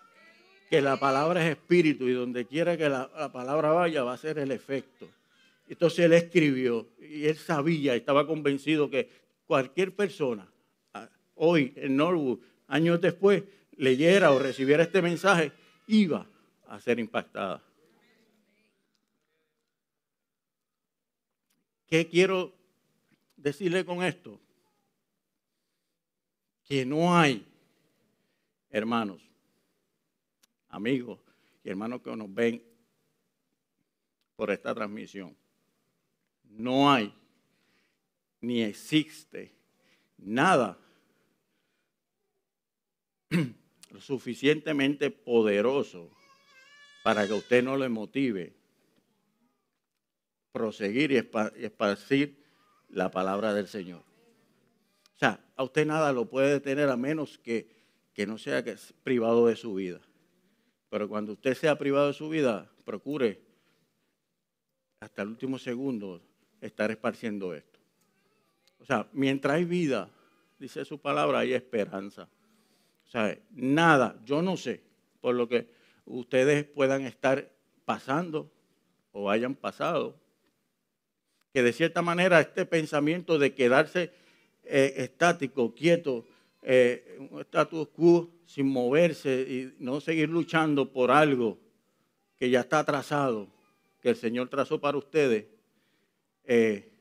Que 0.69 0.81
la 0.81 0.97
palabra 0.97 1.45
es 1.45 1.51
espíritu 1.57 2.07
y 2.07 2.13
donde 2.13 2.45
quiera 2.45 2.77
que 2.77 2.89
la, 2.89 3.09
la 3.17 3.31
palabra 3.31 3.71
vaya 3.71 4.03
va 4.03 4.13
a 4.13 4.17
ser 4.17 4.39
el 4.39 4.51
efecto. 4.51 5.07
Entonces 5.67 6.05
él 6.05 6.13
escribió 6.13 6.87
y 6.99 7.25
él 7.25 7.37
sabía, 7.37 7.95
estaba 7.95 8.27
convencido 8.27 8.89
que 8.89 9.09
cualquier 9.45 9.95
persona 9.95 10.51
hoy 11.43 11.73
en 11.75 11.95
Norwood, 11.95 12.39
años 12.67 13.01
después, 13.01 13.43
leyera 13.75 14.31
o 14.31 14.39
recibiera 14.39 14.83
este 14.83 15.01
mensaje, 15.01 15.51
iba 15.87 16.27
a 16.67 16.79
ser 16.79 16.99
impactada. 16.99 17.63
¿Qué 21.87 22.07
quiero 22.07 22.53
decirle 23.35 23.83
con 23.83 24.03
esto? 24.03 24.39
Que 26.63 26.85
no 26.85 27.17
hay, 27.17 27.45
hermanos, 28.71 29.21
amigos 30.69 31.19
y 31.63 31.69
hermanos 31.69 32.01
que 32.01 32.15
nos 32.15 32.33
ven 32.33 32.63
por 34.35 34.49
esta 34.49 34.73
transmisión, 34.73 35.35
no 36.43 36.91
hay 36.91 37.13
ni 38.39 38.63
existe 38.63 39.53
nada 40.17 40.77
suficientemente 43.99 45.11
poderoso 45.11 46.09
para 47.03 47.27
que 47.27 47.33
usted 47.33 47.63
no 47.63 47.77
le 47.77 47.89
motive 47.89 48.53
proseguir 50.51 51.11
y 51.11 51.17
esparcir 51.63 52.43
la 52.89 53.09
palabra 53.09 53.53
del 53.53 53.67
Señor. 53.67 54.01
O 55.15 55.19
sea, 55.19 55.39
a 55.55 55.63
usted 55.63 55.85
nada 55.85 56.11
lo 56.13 56.29
puede 56.29 56.51
detener 56.51 56.89
a 56.89 56.97
menos 56.97 57.37
que, 57.37 57.80
que 58.13 58.25
no 58.25 58.37
sea 58.37 58.63
que 58.63 58.75
privado 59.03 59.47
de 59.47 59.55
su 59.55 59.73
vida. 59.75 60.01
Pero 60.89 61.07
cuando 61.07 61.33
usted 61.33 61.53
sea 61.53 61.77
privado 61.77 62.07
de 62.07 62.13
su 62.13 62.29
vida, 62.29 62.69
procure 62.83 63.41
hasta 64.99 65.21
el 65.21 65.29
último 65.29 65.57
segundo 65.57 66.21
estar 66.59 66.91
esparciendo 66.91 67.53
esto. 67.53 67.79
O 68.79 68.85
sea, 68.85 69.07
mientras 69.13 69.55
hay 69.55 69.65
vida, 69.65 70.09
dice 70.59 70.85
su 70.85 70.99
palabra, 70.99 71.39
hay 71.39 71.53
esperanza. 71.53 72.27
O 73.05 73.09
sea, 73.09 73.37
nada, 73.51 74.19
yo 74.25 74.41
no 74.41 74.57
sé, 74.57 74.81
por 75.19 75.35
lo 75.35 75.47
que 75.47 75.69
ustedes 76.05 76.65
puedan 76.65 77.03
estar 77.03 77.51
pasando 77.85 78.51
o 79.11 79.29
hayan 79.29 79.55
pasado, 79.55 80.19
que 81.53 81.63
de 81.63 81.73
cierta 81.73 82.01
manera 82.01 82.39
este 82.39 82.65
pensamiento 82.65 83.37
de 83.37 83.53
quedarse 83.53 84.11
eh, 84.63 84.93
estático, 84.97 85.73
quieto, 85.75 86.25
eh, 86.61 87.17
un 87.31 87.41
status 87.41 87.87
quo 87.89 88.29
sin 88.45 88.67
moverse 88.67 89.41
y 89.41 89.83
no 89.83 89.99
seguir 89.99 90.29
luchando 90.29 90.91
por 90.91 91.11
algo 91.11 91.57
que 92.37 92.49
ya 92.49 92.61
está 92.61 92.83
trazado, 92.83 93.47
que 94.01 94.09
el 94.09 94.15
Señor 94.15 94.49
trazó 94.49 94.79
para 94.79 94.97
ustedes, 94.97 95.45
eh, 96.43 96.91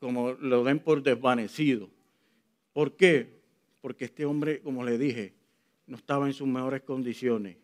como 0.00 0.32
lo 0.32 0.64
den 0.64 0.80
por 0.80 1.02
desvanecido. 1.02 1.88
¿Por 2.72 2.96
qué? 2.96 3.40
Porque 3.80 4.06
este 4.06 4.26
hombre, 4.26 4.60
como 4.60 4.84
le 4.84 4.98
dije, 4.98 5.34
no 5.86 5.96
estaba 5.96 6.26
en 6.26 6.34
sus 6.34 6.46
mejores 6.46 6.82
condiciones. 6.82 7.56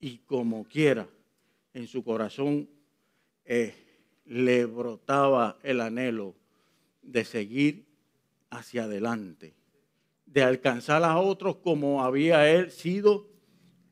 Y 0.00 0.18
como 0.18 0.64
quiera, 0.64 1.08
en 1.74 1.86
su 1.86 2.04
corazón 2.04 2.68
eh, 3.44 3.74
le 4.26 4.66
brotaba 4.66 5.58
el 5.62 5.80
anhelo 5.80 6.34
de 7.08 7.24
seguir 7.24 7.86
hacia 8.50 8.84
adelante, 8.84 9.54
de 10.26 10.42
alcanzar 10.42 11.02
a 11.04 11.18
otros 11.18 11.56
como 11.56 12.04
había 12.04 12.50
él 12.50 12.70
sido 12.70 13.28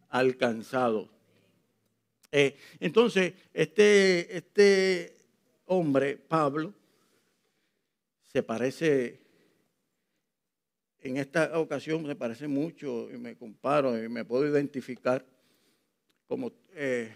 alcanzado. 0.08 1.08
Eh, 2.30 2.56
entonces, 2.80 3.34
este, 3.52 4.36
este 4.36 5.16
hombre, 5.64 6.16
Pablo, 6.16 6.74
se 8.32 8.42
parece, 8.42 9.20
en 11.00 11.16
esta 11.16 11.58
ocasión 11.58 12.06
se 12.06 12.14
parece 12.14 12.48
mucho, 12.48 13.10
y 13.10 13.16
me 13.16 13.36
comparo, 13.36 14.02
y 14.02 14.08
me 14.08 14.24
puedo 14.24 14.46
identificar 14.46 15.24
como 16.28 16.52
eh, 16.74 17.14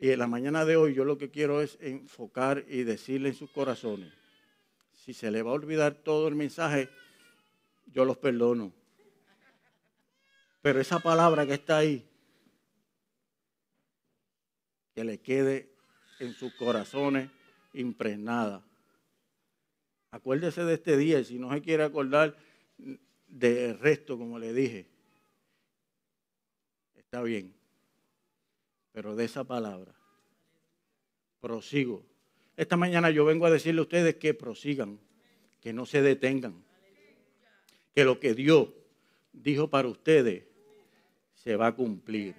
y 0.00 0.10
en 0.10 0.18
la 0.18 0.26
mañana 0.26 0.64
de 0.64 0.76
hoy 0.76 0.94
yo 0.94 1.04
lo 1.04 1.18
que 1.18 1.30
quiero 1.30 1.60
es 1.60 1.76
enfocar 1.82 2.64
y 2.68 2.84
decirle 2.84 3.28
en 3.28 3.34
sus 3.34 3.50
corazones, 3.50 4.10
si 5.04 5.14
se 5.14 5.30
le 5.30 5.42
va 5.42 5.50
a 5.50 5.54
olvidar 5.54 5.94
todo 5.94 6.28
el 6.28 6.34
mensaje, 6.34 6.88
yo 7.86 8.04
los 8.04 8.18
perdono. 8.18 8.72
Pero 10.62 10.80
esa 10.80 10.98
palabra 10.98 11.46
que 11.46 11.54
está 11.54 11.78
ahí, 11.78 12.06
que 14.94 15.04
le 15.04 15.18
quede 15.18 15.72
en 16.18 16.34
sus 16.34 16.52
corazones 16.54 17.30
impregnada. 17.72 18.62
Acuérdese 20.10 20.64
de 20.64 20.74
este 20.74 20.96
día 20.96 21.20
y 21.20 21.24
si 21.24 21.38
no 21.38 21.52
se 21.52 21.62
quiere 21.62 21.84
acordar 21.84 22.36
del 23.28 23.78
resto, 23.78 24.18
como 24.18 24.38
le 24.38 24.52
dije, 24.52 24.86
está 26.94 27.22
bien 27.22 27.60
pero 28.92 29.14
de 29.16 29.24
esa 29.24 29.44
palabra. 29.44 29.94
Prosigo. 31.40 32.04
Esta 32.60 32.76
mañana 32.76 33.08
yo 33.08 33.24
vengo 33.24 33.46
a 33.46 33.50
decirle 33.50 33.78
a 33.78 33.84
ustedes 33.84 34.16
que 34.16 34.34
prosigan, 34.34 35.00
que 35.62 35.72
no 35.72 35.86
se 35.86 36.02
detengan, 36.02 36.62
que 37.94 38.04
lo 38.04 38.20
que 38.20 38.34
Dios 38.34 38.68
dijo 39.32 39.70
para 39.70 39.88
ustedes 39.88 40.44
se 41.32 41.56
va 41.56 41.68
a 41.68 41.74
cumplir. 41.74 42.34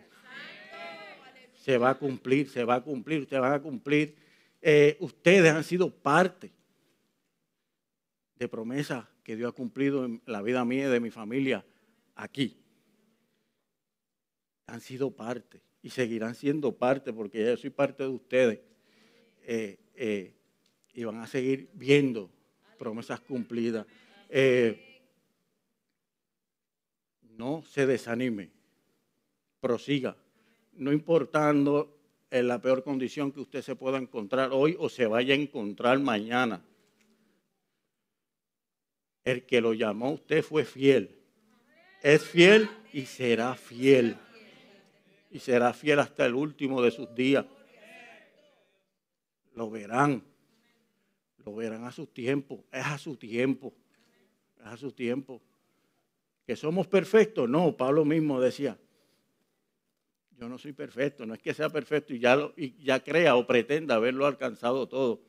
Se 1.55 1.75
va 1.79 1.89
a 1.89 1.95
cumplir, 1.95 2.47
se 2.47 2.63
va 2.63 2.75
a 2.75 2.81
cumplir, 2.83 3.21
ustedes 3.21 3.41
van 3.41 3.53
a 3.53 3.63
cumplir. 3.63 4.15
Eh, 4.61 4.95
ustedes 4.99 5.51
han 5.51 5.63
sido 5.63 5.89
parte 5.89 6.51
de 8.35 8.47
promesas 8.47 9.07
que 9.23 9.35
Dios 9.35 9.49
ha 9.49 9.55
cumplido 9.55 10.05
en 10.05 10.21
la 10.27 10.43
vida 10.43 10.63
mía 10.63 10.85
y 10.85 10.91
de 10.91 10.99
mi 10.99 11.09
familia 11.09 11.65
aquí. 12.13 12.61
Han 14.67 14.81
sido 14.81 15.09
parte 15.09 15.63
y 15.81 15.89
seguirán 15.89 16.35
siendo 16.35 16.77
parte, 16.77 17.11
porque 17.11 17.43
yo 17.43 17.57
soy 17.57 17.71
parte 17.71 18.03
de 18.03 18.09
ustedes, 18.09 18.59
eh, 19.47 19.80
eh, 19.95 20.33
y 20.93 21.03
van 21.03 21.19
a 21.19 21.27
seguir 21.27 21.69
viendo 21.73 22.29
promesas 22.77 23.19
cumplidas. 23.19 23.85
Eh, 24.29 25.01
no 27.37 27.63
se 27.63 27.85
desanime, 27.85 28.49
prosiga, 29.59 30.15
no 30.73 30.91
importando 30.91 31.97
en 32.29 32.47
la 32.47 32.61
peor 32.61 32.83
condición 32.83 33.31
que 33.31 33.41
usted 33.41 33.61
se 33.61 33.75
pueda 33.75 33.97
encontrar 33.97 34.51
hoy 34.53 34.75
o 34.79 34.89
se 34.89 35.05
vaya 35.05 35.33
a 35.33 35.37
encontrar 35.37 35.99
mañana. 35.99 36.63
El 39.23 39.45
que 39.45 39.61
lo 39.61 39.73
llamó 39.73 40.11
usted 40.13 40.41
fue 40.41 40.65
fiel. 40.65 41.19
Es 42.01 42.23
fiel 42.23 42.69
y 42.93 43.05
será 43.05 43.53
fiel. 43.55 44.17
Y 45.29 45.39
será 45.39 45.73
fiel 45.73 45.99
hasta 45.99 46.25
el 46.25 46.33
último 46.33 46.81
de 46.81 46.91
sus 46.91 47.13
días. 47.13 47.45
Lo 49.53 49.69
verán. 49.69 50.23
Lo 51.45 51.55
verán 51.55 51.85
a 51.85 51.91
su 51.91 52.07
tiempo. 52.07 52.65
Es 52.71 52.85
a 52.85 52.97
su 52.97 53.15
tiempo. 53.15 53.73
Es 54.59 54.65
a 54.65 54.77
su 54.77 54.91
tiempo. 54.91 55.41
¿Que 56.45 56.55
somos 56.55 56.87
perfectos? 56.87 57.49
No, 57.49 57.75
Pablo 57.75 58.03
mismo 58.05 58.39
decía, 58.39 58.77
yo 60.41 60.49
no 60.49 60.57
soy 60.57 60.73
perfecto, 60.73 61.25
no 61.25 61.35
es 61.35 61.39
que 61.39 61.53
sea 61.53 61.69
perfecto 61.69 62.15
y 62.15 62.19
ya, 62.19 62.35
lo, 62.35 62.53
y 62.57 62.83
ya 62.83 63.03
crea 63.03 63.35
o 63.35 63.45
pretenda 63.45 63.95
haberlo 63.95 64.25
alcanzado 64.25 64.87
todo. 64.87 65.21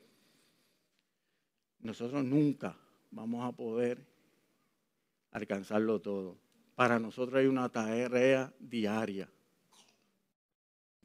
Nosotros 1.79 2.23
nunca 2.23 2.75
vamos 3.11 3.47
a 3.47 3.55
poder 3.55 4.03
alcanzarlo 5.31 6.01
todo. 6.01 6.39
Para 6.75 6.97
nosotros 6.97 7.39
hay 7.39 7.45
una 7.45 7.69
tarea 7.69 8.51
diaria. 8.59 9.29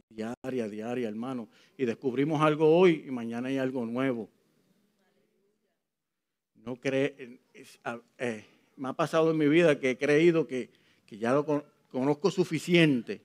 Diaria, 0.09 0.69
diaria, 0.69 1.09
hermano. 1.09 1.49
Y 1.77 1.85
descubrimos 1.85 2.41
algo 2.41 2.77
hoy 2.77 3.05
y 3.07 3.11
mañana 3.11 3.49
hay 3.49 3.59
algo 3.59 3.85
nuevo. 3.85 4.29
No 6.57 6.77
cree, 6.77 7.41
eh, 8.19 8.45
me 8.77 8.89
ha 8.89 8.93
pasado 8.93 9.31
en 9.31 9.39
mi 9.39 9.49
vida 9.49 9.79
que 9.79 9.91
he 9.91 9.99
creído 9.99 10.47
que, 10.47 10.71
que 11.07 11.19
ya 11.19 11.33
lo 11.33 11.65
conozco 11.91 12.31
suficiente 12.31 13.23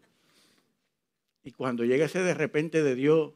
y 1.44 1.52
cuando 1.52 1.84
llega 1.84 2.06
ese 2.06 2.20
de 2.24 2.34
repente 2.34 2.82
de 2.82 2.96
Dios, 2.96 3.34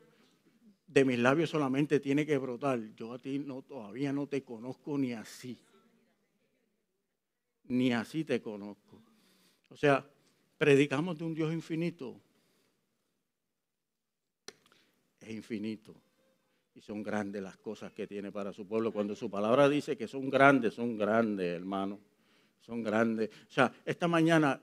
de 0.88 1.04
mis 1.04 1.20
labios 1.20 1.50
solamente 1.50 2.00
tiene 2.00 2.26
que 2.26 2.38
brotar. 2.38 2.80
Yo 2.96 3.14
a 3.14 3.20
ti 3.20 3.40
no, 3.40 3.62
todavía 3.62 4.14
no 4.14 4.28
te 4.28 4.44
conozco 4.44 4.98
ni 4.98 5.12
así. 5.12 5.58
Ni 7.66 7.92
así 7.92 8.24
te 8.24 8.42
conozco. 8.42 9.02
O 9.70 9.76
sea, 9.76 10.10
predicamos 10.58 11.18
de 11.18 11.26
un 11.26 11.34
Dios 11.34 11.52
infinito. 11.52 12.22
Es 15.28 15.36
infinito. 15.36 15.94
Y 16.74 16.80
son 16.80 17.04
grandes 17.04 17.44
las 17.44 17.58
cosas 17.58 17.92
que 17.92 18.08
tiene 18.08 18.32
para 18.32 18.54
su 18.54 18.66
pueblo. 18.66 18.94
Cuando 18.94 19.14
su 19.14 19.30
palabra 19.30 19.68
dice 19.68 19.98
que 19.98 20.08
son 20.08 20.30
grandes, 20.30 20.76
son 20.76 20.98
grandes, 20.98 21.54
hermano. 21.54 22.00
Son 22.62 22.82
grandes. 22.82 23.30
O 23.30 23.52
sea, 23.52 23.74
esta 23.84 24.08
mañana 24.08 24.62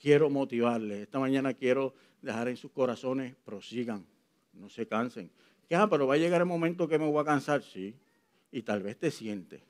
quiero 0.00 0.30
motivarles. 0.30 1.00
Esta 1.00 1.18
mañana 1.18 1.52
quiero 1.52 1.92
dejar 2.22 2.48
en 2.48 2.56
sus 2.56 2.70
corazones, 2.70 3.36
prosigan, 3.44 4.06
no 4.54 4.70
se 4.70 4.86
cansen. 4.86 5.30
Que, 5.68 5.76
ah, 5.76 5.86
pero 5.88 6.06
va 6.06 6.14
a 6.14 6.18
llegar 6.18 6.40
el 6.40 6.46
momento 6.46 6.88
que 6.88 6.98
me 6.98 7.06
voy 7.06 7.20
a 7.20 7.24
cansar, 7.26 7.62
sí. 7.62 7.94
Y 8.50 8.62
tal 8.62 8.82
vez 8.82 8.98
te 8.98 9.10
sientes 9.10 9.60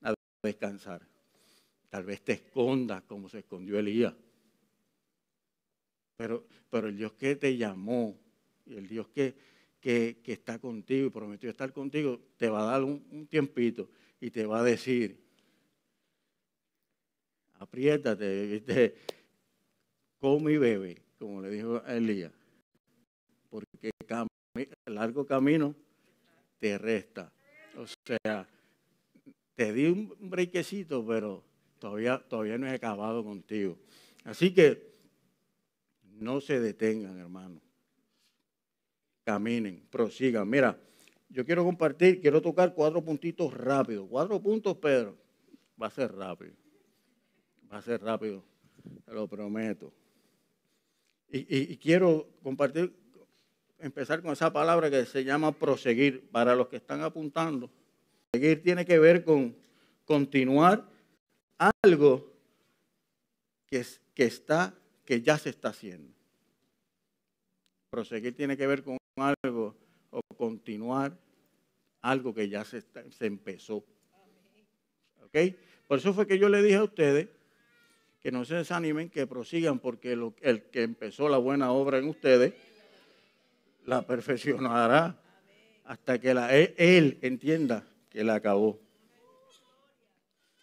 a 0.00 0.14
descansar. 0.42 1.02
Tal 1.90 2.04
vez 2.04 2.22
te 2.22 2.32
escondas 2.32 3.02
como 3.02 3.28
se 3.28 3.40
escondió 3.40 3.78
Elías. 3.78 4.14
Pero, 6.16 6.46
pero 6.70 6.88
el 6.88 6.96
Dios 6.96 7.12
que 7.12 7.36
te 7.36 7.54
llamó 7.54 8.18
y 8.68 8.76
el 8.76 8.86
Dios 8.86 9.08
que, 9.08 9.34
que, 9.80 10.20
está 10.24 10.58
contigo 10.58 11.06
y 11.06 11.10
prometió 11.10 11.50
estar 11.50 11.72
contigo, 11.72 12.20
te 12.36 12.48
va 12.48 12.62
a 12.62 12.72
dar 12.72 12.84
un, 12.84 13.26
tiempito 13.28 13.88
y 14.20 14.30
te 14.30 14.46
va 14.46 14.60
a 14.60 14.64
decir, 14.64 15.20
apriétate, 17.54 18.46
¿viste? 18.46 18.94
come 20.18 20.52
y 20.52 20.56
bebe, 20.58 21.02
como 21.18 21.40
le 21.40 21.50
dijo 21.50 21.82
Elías, 21.86 22.32
porque 23.50 23.90
el 24.54 24.94
largo 24.94 25.24
camino 25.24 25.74
te 26.58 26.76
resta. 26.78 27.32
O 27.76 27.86
sea, 27.86 28.48
te 29.54 29.72
di 29.72 29.86
un 29.86 30.14
brequecito, 30.18 31.06
pero 31.06 31.44
todavía, 31.78 32.18
todavía 32.18 32.58
no 32.58 32.66
he 32.66 32.74
acabado 32.74 33.22
contigo. 33.22 33.78
Así 34.24 34.52
que 34.52 34.88
no 36.02 36.40
se 36.40 36.58
detengan, 36.58 37.18
hermano. 37.18 37.60
Caminen, 39.28 39.86
prosigan. 39.90 40.48
Mira, 40.48 40.80
yo 41.28 41.44
quiero 41.44 41.62
compartir, 41.62 42.18
quiero 42.18 42.40
tocar 42.40 42.72
cuatro 42.72 43.04
puntitos 43.04 43.52
rápidos. 43.52 44.06
Cuatro 44.08 44.40
puntos, 44.40 44.74
Pedro. 44.78 45.18
Va 45.80 45.88
a 45.88 45.90
ser 45.90 46.14
rápido. 46.14 46.54
Va 47.70 47.76
a 47.76 47.82
ser 47.82 48.00
rápido, 48.00 48.42
te 49.04 49.12
lo 49.12 49.28
prometo. 49.28 49.92
Y, 51.30 51.76
quiero 51.76 52.26
compartir, 52.42 52.96
empezar 53.78 54.22
con 54.22 54.32
esa 54.32 54.50
palabra 54.50 54.90
que 54.90 55.04
se 55.04 55.22
llama 55.22 55.52
proseguir. 55.52 56.30
Para 56.30 56.56
los 56.56 56.68
que 56.68 56.76
están 56.76 57.02
apuntando, 57.02 57.70
proseguir 58.30 58.62
tiene 58.62 58.86
que 58.86 58.98
ver 58.98 59.24
con 59.24 59.54
continuar 60.06 60.88
algo 61.82 62.32
que, 63.66 63.84
que, 64.14 64.24
está, 64.24 64.74
que 65.04 65.20
ya 65.20 65.36
se 65.36 65.50
está 65.50 65.68
haciendo. 65.68 66.14
Proseguir 67.90 68.34
tiene 68.34 68.56
que 68.56 68.66
ver 68.66 68.82
con 68.82 68.97
algo 69.22 69.76
o 70.10 70.20
continuar 70.36 71.16
algo 72.02 72.34
que 72.34 72.48
ya 72.48 72.64
se, 72.64 72.82
se 72.82 73.26
empezó. 73.26 73.84
¿Ok? 75.24 75.36
Por 75.86 75.98
eso 75.98 76.12
fue 76.14 76.26
que 76.26 76.38
yo 76.38 76.48
le 76.48 76.62
dije 76.62 76.76
a 76.76 76.84
ustedes 76.84 77.28
que 78.20 78.32
no 78.32 78.44
se 78.44 78.56
desanimen, 78.56 79.10
que 79.10 79.26
prosigan, 79.26 79.78
porque 79.78 80.12
el 80.42 80.62
que 80.64 80.82
empezó 80.82 81.28
la 81.28 81.38
buena 81.38 81.70
obra 81.72 81.98
en 81.98 82.08
ustedes, 82.08 82.52
la 83.84 84.06
perfeccionará 84.06 85.18
hasta 85.84 86.20
que 86.20 86.34
la, 86.34 86.54
e, 86.56 86.74
él 86.76 87.18
entienda 87.22 87.86
que 88.10 88.24
la 88.24 88.34
acabó. 88.34 88.78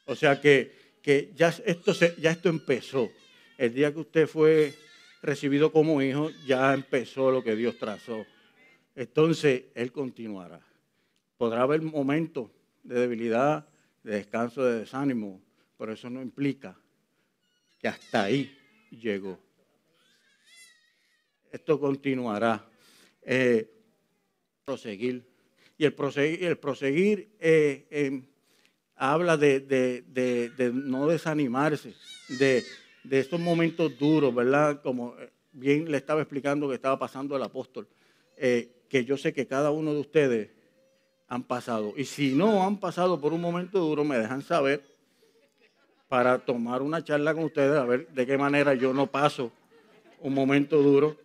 O 0.05 0.15
sea 0.15 0.39
que, 0.39 0.97
que 1.01 1.31
ya, 1.35 1.53
esto 1.65 1.93
se, 1.93 2.15
ya 2.19 2.31
esto 2.31 2.49
empezó. 2.49 3.09
El 3.57 3.73
día 3.73 3.91
que 3.91 3.99
usted 3.99 4.27
fue 4.27 4.73
recibido 5.21 5.71
como 5.71 6.01
hijo, 6.01 6.29
ya 6.45 6.73
empezó 6.73 7.31
lo 7.31 7.43
que 7.43 7.55
Dios 7.55 7.77
trazó. 7.79 8.25
Entonces, 8.95 9.65
Él 9.75 9.91
continuará. 9.91 10.61
Podrá 11.37 11.63
haber 11.63 11.81
momentos 11.81 12.49
de 12.83 12.99
debilidad, 13.01 13.67
de 14.03 14.15
descanso, 14.15 14.63
de 14.63 14.79
desánimo, 14.79 15.41
pero 15.77 15.93
eso 15.93 16.09
no 16.09 16.21
implica 16.21 16.77
hasta 17.87 18.23
ahí 18.23 18.57
llegó. 18.89 19.39
Esto 21.51 21.79
continuará. 21.79 22.67
Eh, 23.21 23.71
proseguir. 24.65 25.25
Y 25.77 25.85
el 25.85 25.93
proseguir, 25.93 27.29
eh, 27.39 27.87
em, 27.89 28.25
habla 28.95 29.37
de, 29.37 30.03
no 30.73 31.07
desanimarse, 31.07 31.95
de, 32.27 32.71
estos 33.09 33.39
momentos 33.39 33.97
duros, 33.97 34.33
¿verdad? 34.33 34.81
Como 34.81 35.17
eh, 35.19 35.31
bien 35.51 35.91
le 35.91 35.97
estaba 35.97 36.21
explicando 36.21 36.67
que 36.69 36.75
estaba 36.75 36.97
pasando 36.97 37.35
el 37.35 37.43
apóstol, 37.43 37.87
que 38.95 39.03
yo 39.03 39.17
sé 39.17 39.33
que 39.33 39.45
cada 39.45 39.71
uno 39.71 39.93
de 39.93 39.99
ustedes 39.99 40.49
han 41.27 41.43
pasado. 41.43 41.93
Y 41.97 42.05
si 42.05 42.33
no 42.33 42.65
han 42.65 42.79
pasado 42.79 43.19
por 43.19 43.33
un 43.33 43.41
momento 43.41 43.77
duro, 43.79 44.05
me 44.05 44.17
dejan 44.17 44.41
saber 44.41 44.85
para 46.07 46.39
tomar 46.39 46.81
una 46.81 47.03
charla 47.03 47.33
con 47.33 47.43
ustedes, 47.43 47.77
a 47.77 47.83
ver 47.83 48.07
de 48.07 48.25
qué 48.25 48.37
manera 48.37 48.73
yo 48.73 48.93
no 48.93 49.07
paso 49.07 49.51
un 50.21 50.33
momento 50.33 50.81
duro, 50.81 51.17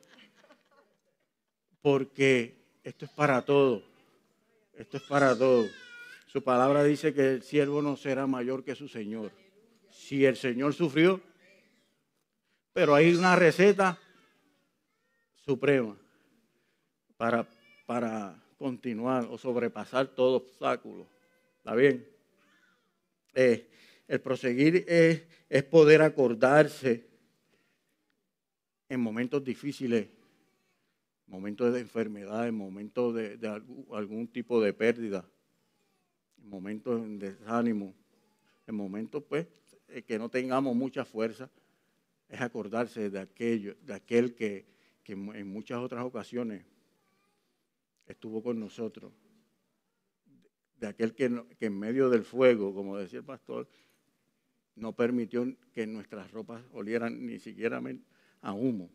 porque 1.81 2.57
esto 2.83 3.05
es 3.05 3.13
para 3.13 3.41
todo, 3.43 3.85
esto 4.75 4.97
es 4.97 5.05
para 5.05 5.39
todo. 5.39 5.69
Su 6.27 6.43
palabra 6.43 6.83
dice 6.83 7.15
que 7.15 7.35
el 7.35 7.43
siervo 7.45 7.83
no 7.83 7.97
será 7.97 8.27
mayor 8.27 8.65
que 8.65 8.75
su 8.75 8.89
Señor. 8.89 9.31
Si 9.93 10.25
el 10.25 10.37
Señor 10.37 10.75
sufrió, 10.75 11.21
pero 12.73 12.97
hay 12.97 13.15
una 13.15 13.37
receta 13.37 13.97
suprema 15.37 15.97
para, 17.21 17.47
para 17.91 18.41
continuar 18.57 19.27
o 19.33 19.37
sobrepasar 19.37 20.07
todo 20.07 20.37
obstáculo. 20.37 21.09
¿Está 21.59 21.75
bien? 21.75 22.07
Eh, 23.35 23.69
el 24.07 24.21
proseguir 24.21 24.85
es, 24.87 25.25
poder 25.65 26.01
acordarse 26.01 27.05
en 28.89 29.01
momentos 29.01 29.43
difíciles, 29.43 30.07
momentos 31.27 31.75
de 31.75 31.81
enfermedad, 31.81 32.47
en 32.47 32.55
momentos 32.55 33.13
de, 33.13 33.37
algún, 33.91 34.29
tipo 34.29 34.61
de 34.61 34.73
pérdida, 34.73 35.29
en 36.39 36.49
momentos 36.49 37.03
de 37.03 37.33
desánimo, 37.33 37.93
en 38.69 38.75
momentos 38.77 39.25
pues 39.29 39.49
que 40.07 40.17
no 40.17 40.29
tengamos 40.29 40.77
mucha 40.77 41.05
fuerza, 41.05 41.51
es 42.29 42.41
acordarse 42.41 43.11
de 43.11 43.19
aquello, 43.19 43.75
de 43.83 43.95
aquel 43.95 44.37
que, 44.37 44.65
en 45.07 45.49
muchas 45.49 45.79
otras 45.79 46.05
ocasiones 46.05 46.63
estuvo 48.11 48.43
con 48.43 48.59
nosotros, 48.59 49.13
de 50.79 50.87
aquel 50.87 51.15
que, 51.15 51.25
en 51.61 51.79
medio 51.79 52.09
del 52.09 52.25
fuego, 52.25 52.75
como 52.75 52.97
decía 52.97 53.19
el 53.19 53.25
pastor, 53.25 53.69
no 54.77 54.95
permitió 54.95 55.47
que 55.73 55.87
nuestras 55.87 56.31
ropas 56.31 56.65
olieran 56.73 57.27
ni 57.27 57.39
siquiera 57.39 57.83
a 58.41 58.53
humo. 58.53 58.91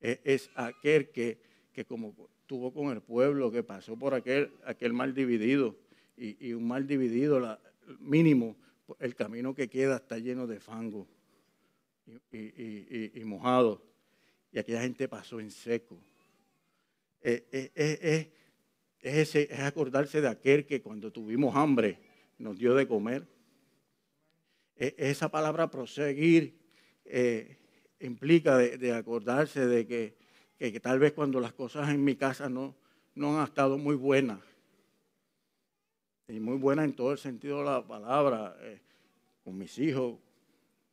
Es, 0.00 0.20
es 0.24 0.50
aquel 0.54 1.10
que, 1.10 1.40
que 1.72 1.84
como 1.84 2.30
tuvo 2.46 2.72
con 2.72 2.90
el 2.90 3.00
pueblo, 3.00 3.52
que 3.52 3.62
pasó 3.62 3.96
por 3.96 4.14
aquel, 4.14 4.52
aquel 4.64 4.92
mal 4.92 5.14
dividido, 5.14 5.76
y, 6.16 6.48
y 6.48 6.52
un 6.52 6.66
mal 6.66 6.86
dividido, 6.86 7.38
la, 7.38 7.60
mínimo, 8.00 8.56
el 8.98 9.14
camino 9.14 9.54
que 9.54 9.68
queda 9.68 9.96
está 9.96 10.18
lleno 10.18 10.46
de 10.46 10.58
fango 10.58 11.06
y, 12.32 12.38
y, 12.38 13.12
y 13.14 13.24
mojado, 13.24 13.82
y 14.52 14.58
aquella 14.58 14.82
gente 14.82 15.08
pasó 15.08 15.38
en 15.38 15.50
seco. 15.50 15.96
Es, 17.20 17.42
es, 17.50 17.70
es, 17.74 18.28
ese, 19.00 19.48
es 19.50 19.60
acordarse 19.60 20.20
de 20.20 20.28
aquel 20.28 20.66
que 20.66 20.82
cuando 20.82 21.10
tuvimos 21.10 21.56
hambre 21.56 21.98
nos 22.38 22.58
dio 22.58 22.74
de 22.74 22.86
comer. 22.86 23.26
Esa 24.76 25.30
palabra 25.30 25.70
proseguir 25.70 26.58
eh, 27.04 27.58
implica 28.00 28.56
de, 28.56 28.92
acordarse 28.92 29.66
de 29.66 29.86
que, 29.86 30.16
que, 30.58 30.80
tal 30.80 30.98
vez 30.98 31.12
cuando 31.12 31.38
las 31.40 31.52
cosas 31.52 31.90
en 31.90 32.02
mi 32.02 32.16
casa 32.16 32.48
no, 32.48 32.74
no 33.14 33.38
han 33.38 33.44
estado 33.44 33.76
muy 33.76 33.94
buenas, 33.94 34.40
y 36.28 36.38
muy 36.40 36.56
buenas 36.56 36.84
en 36.84 36.94
todo 36.94 37.12
el 37.12 37.18
sentido 37.18 37.58
de 37.58 37.64
la 37.64 37.86
palabra, 37.86 38.56
eh, 38.60 38.80
con 39.44 39.58
mis 39.58 39.76
hijos, 39.78 40.18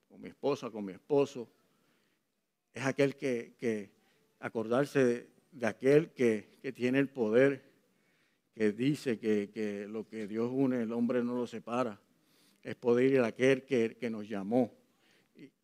con 0.10 0.20
mi 0.20 0.30
esposa, 0.30 0.70
con 0.70 0.84
mi 0.84 0.94
esposo, 0.94 1.48
es 2.74 2.86
aquel 2.86 3.16
que, 3.16 3.54
que 3.58 3.92
acordarse 4.40 5.06
de, 5.06 5.37
de 5.58 5.66
aquel 5.66 6.12
que, 6.12 6.58
que, 6.62 6.72
tiene 6.72 7.00
el 7.00 7.10
poder, 7.10 7.64
que 8.54 8.72
dice 8.72 9.18
que, 9.18 9.50
que, 9.50 9.88
lo 9.88 10.08
que 10.08 10.28
Dios 10.28 10.52
une, 10.54 10.84
el 10.84 10.92
hombre 10.92 11.24
no 11.24 11.36
lo 11.36 11.48
separa. 11.48 12.00
Es 12.62 12.76
poder 12.76 13.22
a 13.22 13.28
aquel 13.28 13.64
que, 13.64 13.98
que 14.00 14.10
nos 14.10 14.28
llamó, 14.28 14.72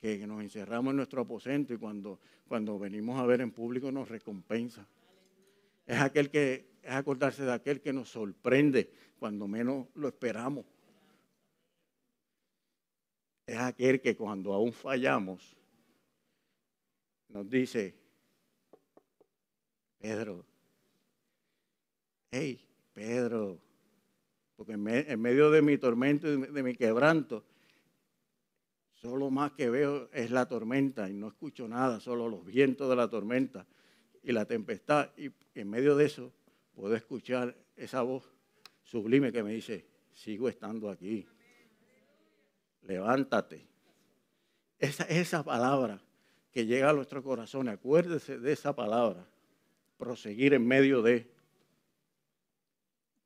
que 0.01 0.25
nos 0.25 0.41
encerramos 0.41 0.91
en 0.91 0.97
nuestro 0.97 1.21
aposento 1.21 1.73
y 1.73 1.77
cuando, 1.77 2.19
cuando 2.47 2.79
venimos 2.79 3.19
a 3.19 3.25
ver 3.25 3.41
en 3.41 3.51
público 3.51 3.91
nos 3.91 4.09
recompensa. 4.09 4.87
Es 5.85 5.99
aquel 5.99 6.29
que 6.29 6.73
es 6.81 6.91
acordarse 6.91 7.43
de 7.43 7.53
aquel 7.53 7.81
que 7.81 7.93
nos 7.93 8.09
sorprende 8.09 8.91
cuando 9.19 9.47
menos 9.47 9.87
lo 9.95 10.07
esperamos. 10.07 10.65
Es 13.45 13.57
aquel 13.57 14.01
que 14.01 14.15
cuando 14.15 14.53
aún 14.53 14.73
fallamos 14.73 15.55
nos 17.29 17.49
dice, 17.49 18.02
Pedro, 20.03 20.45
hey, 22.29 22.59
Pedro, 22.91 23.57
porque 24.57 24.73
en, 24.73 24.83
me, 24.83 24.99
en, 24.99 25.21
medio 25.21 25.49
de 25.49 25.61
mi 25.61 25.77
tormento 25.77 26.29
y 26.29 26.41
de 26.41 26.61
mi 26.61 26.75
quebranto, 26.75 27.45
solo 28.91 29.31
más 29.31 29.53
que 29.53 29.69
veo 29.69 30.09
es 30.11 30.29
la 30.29 30.45
tormenta 30.45 31.09
y 31.09 31.13
no 31.13 31.29
escucho 31.29 31.69
nada, 31.69 32.01
solo 32.01 32.27
los 32.27 32.43
vientos 32.43 32.89
de 32.89 32.97
la 32.97 33.09
tormenta 33.09 33.65
y 34.21 34.33
la 34.33 34.43
tempestad. 34.43 35.09
Y 35.15 35.31
en 35.55 35.69
medio 35.69 35.95
de 35.95 36.03
eso 36.03 36.33
puedo 36.75 36.93
escuchar 36.97 37.55
esa 37.77 38.01
voz 38.01 38.29
sublime 38.81 39.31
que 39.31 39.41
me 39.41 39.53
dice, 39.53 39.87
sigo 40.11 40.49
estando 40.49 40.89
aquí. 40.89 41.25
Levántate. 42.81 43.65
Esa, 44.79 45.05
esa 45.05 45.45
palabra 45.45 46.01
que 46.51 46.65
llega 46.65 46.89
a 46.89 46.93
nuestro 46.93 47.23
corazón, 47.23 47.69
acuérdese 47.69 48.37
de 48.37 48.51
esa 48.51 48.75
palabra 48.75 49.29
proseguir 50.03 50.53
en 50.53 50.67
medio 50.67 51.01
de. 51.01 51.29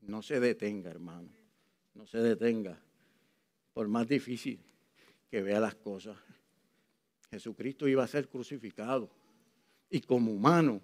No 0.02 0.22
se 0.22 0.40
detenga, 0.40 0.92
hermano. 0.92 1.30
No 1.96 2.06
se 2.06 2.20
detenga. 2.20 2.80
Por 3.74 3.88
más 3.88 4.08
difícil 4.08 4.60
que 5.30 5.42
vea 5.42 5.60
las 5.60 5.76
cosas. 5.76 6.16
Jesucristo 7.32 7.88
iba 7.88 8.04
a 8.04 8.08
ser 8.08 8.30
crucificado. 8.30 9.10
Y 9.90 10.02
como 10.02 10.32
humano, 10.32 10.82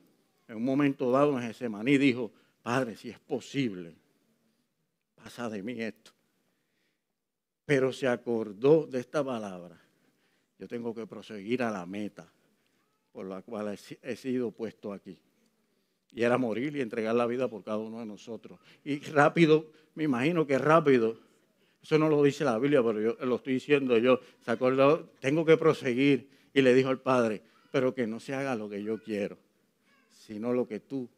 en 0.48 0.58
un 0.58 0.66
momento 0.66 1.12
dado 1.12 1.38
en 1.38 1.46
Getsemaní 1.46 1.98
dijo, 1.98 2.32
Padre, 2.62 2.96
si 2.96 3.10
es 3.10 3.20
posible, 3.20 3.96
pasa 5.16 5.50
de 5.50 5.62
mí 5.62 5.80
esto. 5.80 6.12
Pero 7.66 7.94
se 7.94 8.08
acordó 8.08 8.88
de 8.88 9.00
esta 9.00 9.24
palabra. 9.24 9.80
Yo 10.58 10.68
tengo 10.68 10.94
que 10.94 11.06
proseguir 11.06 11.62
a 11.64 11.72
la 11.72 11.86
meta 11.86 12.32
por 13.12 13.26
la 13.26 13.42
cual 13.42 13.78
he 14.02 14.16
sido 14.16 14.52
puesto 14.52 14.92
aquí 14.92 15.20
y 16.16 16.24
era 16.24 16.38
morir 16.38 16.76
y 16.76 16.82
entregar 16.82 17.16
la 17.16 17.26
vida 17.26 17.48
por 17.48 17.64
cada 17.64 17.78
uno 17.78 18.00
de 18.00 18.06
nosotros. 18.06 18.60
Y 18.84 19.00
rápido, 19.00 19.72
me 19.96 20.04
imagino 20.04 20.46
que 20.46 20.58
rápido, 20.58 21.18
eso 21.82 21.98
no 21.98 22.08
lo 22.08 22.22
dice 22.24 22.46
la 22.46 22.58
Biblia, 22.60 22.84
pero 22.84 23.02
yo 23.02 23.26
lo 23.26 23.36
estoy 23.36 23.54
diciendo 23.54 23.98
yo, 23.98 24.20
se 24.44 24.52
acordó, 24.52 25.10
tengo 25.20 25.46
que 25.46 25.58
proseguir 25.58 26.30
y 26.54 26.62
le 26.62 26.74
dijo 26.74 26.90
al 26.90 27.02
Padre, 27.02 27.42
pero 27.72 27.94
que 27.94 28.06
no 28.06 28.20
se 28.20 28.36
haga 28.36 28.56
lo 28.56 28.70
que 28.70 28.84
yo 28.84 29.02
quiero, 29.02 29.38
sino 30.12 30.54
lo 30.54 30.68
que 30.68 30.80
tú 30.80 31.10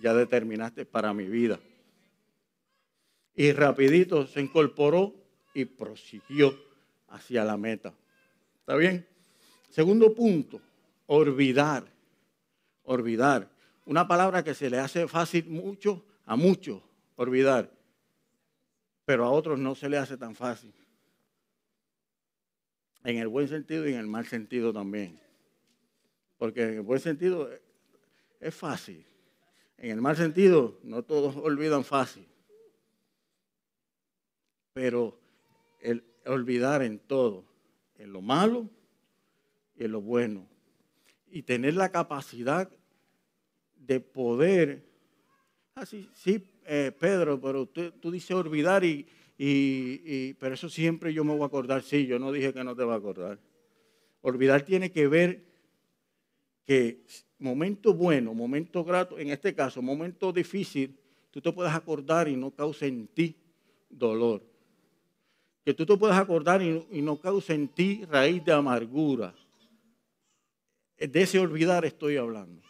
ya 0.00 0.14
determinaste 0.14 0.86
para 0.86 1.12
mi 1.12 1.26
vida. 1.26 1.58
Y 3.34 3.52
rapidito 3.52 4.26
se 4.26 4.40
incorporó 4.40 5.14
y 5.52 5.64
prosiguió 5.64 6.58
hacia 7.08 7.44
la 7.44 7.56
meta. 7.56 7.92
¿Está 8.60 8.76
bien? 8.76 9.06
Segundo 9.70 10.14
punto, 10.14 10.60
olvidar. 11.06 11.84
Olvidar. 12.84 13.55
Una 13.86 14.08
palabra 14.08 14.42
que 14.42 14.52
se 14.52 14.68
le 14.68 14.80
hace 14.80 15.06
fácil 15.06 15.46
mucho 15.48 16.04
a 16.24 16.34
muchos 16.34 16.82
olvidar, 17.14 17.72
pero 19.04 19.24
a 19.24 19.30
otros 19.30 19.60
no 19.60 19.76
se 19.76 19.88
le 19.88 19.96
hace 19.96 20.16
tan 20.16 20.34
fácil. 20.34 20.74
En 23.04 23.18
el 23.18 23.28
buen 23.28 23.46
sentido 23.46 23.88
y 23.88 23.92
en 23.92 24.00
el 24.00 24.08
mal 24.08 24.26
sentido 24.26 24.72
también. 24.72 25.20
Porque 26.36 26.64
en 26.64 26.74
el 26.74 26.80
buen 26.80 26.98
sentido 26.98 27.48
es 28.40 28.54
fácil. 28.54 29.06
En 29.78 29.92
el 29.92 30.00
mal 30.00 30.16
sentido, 30.16 30.80
no 30.82 31.04
todos 31.04 31.36
olvidan 31.36 31.84
fácil. 31.84 32.26
Pero 34.72 35.16
el 35.80 36.02
olvidar 36.26 36.82
en 36.82 36.98
todo, 36.98 37.44
en 37.98 38.12
lo 38.12 38.20
malo 38.20 38.68
y 39.76 39.84
en 39.84 39.92
lo 39.92 40.00
bueno. 40.00 40.48
Y 41.28 41.42
tener 41.42 41.74
la 41.74 41.92
capacidad 41.92 42.68
de 43.86 44.00
poder. 44.00 44.84
Ah, 45.74 45.86
sí, 45.86 46.08
sí 46.14 46.42
eh, 46.66 46.92
Pedro, 46.98 47.40
pero 47.40 47.66
tú, 47.66 48.10
dices 48.10 48.32
olvidar, 48.32 48.84
y, 48.84 49.06
y, 49.38 50.00
y, 50.04 50.34
pero 50.34 50.54
eso 50.54 50.68
siempre 50.68 51.12
yo 51.12 51.24
me 51.24 51.32
voy 51.32 51.42
a 51.42 51.46
acordar. 51.46 51.82
Sí, 51.82 52.06
yo 52.06 52.18
no 52.18 52.32
dije 52.32 52.52
que 52.52 52.64
no 52.64 52.74
te 52.74 52.84
va 52.84 52.94
a 52.94 52.98
acordar. 52.98 53.38
Olvidar 54.22 54.62
tiene 54.62 54.90
que 54.90 55.06
ver 55.06 55.44
que 56.64 57.04
momento 57.38 57.94
bueno, 57.94 58.34
momento 58.34 58.82
grato, 58.82 59.18
en 59.18 59.30
este 59.30 59.54
caso, 59.54 59.80
momento 59.80 60.32
difícil, 60.32 60.98
tú 61.30 61.40
te 61.40 61.52
puedes 61.52 61.72
acordar 61.72 62.26
y 62.26 62.36
no 62.36 62.50
cause 62.50 62.86
en 62.86 63.06
ti 63.06 63.36
dolor. 63.88 64.42
Que 65.64 65.74
tú 65.74 65.86
te 65.86 65.96
puedes 65.96 66.16
acordar 66.16 66.62
y, 66.62 66.84
y 66.90 67.02
no 67.02 67.20
cause 67.20 67.54
en 67.54 67.68
ti 67.68 68.04
raíz 68.06 68.44
de 68.44 68.52
amargura. 68.52 69.34
De 70.98 71.22
ese 71.22 71.38
olvidar 71.38 71.84
estoy 71.84 72.16
hablando. 72.16 72.65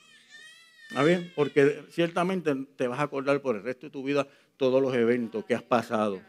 Porque 1.34 1.84
ciertamente 1.90 2.54
te 2.76 2.86
vas 2.86 3.00
a 3.00 3.04
acordar 3.04 3.40
por 3.42 3.56
el 3.56 3.62
resto 3.62 3.86
de 3.86 3.90
tu 3.90 4.02
vida 4.02 4.26
todos 4.56 4.80
los 4.80 4.94
eventos 4.94 5.44
que 5.44 5.54
has 5.54 5.62
pasado. 5.62 6.22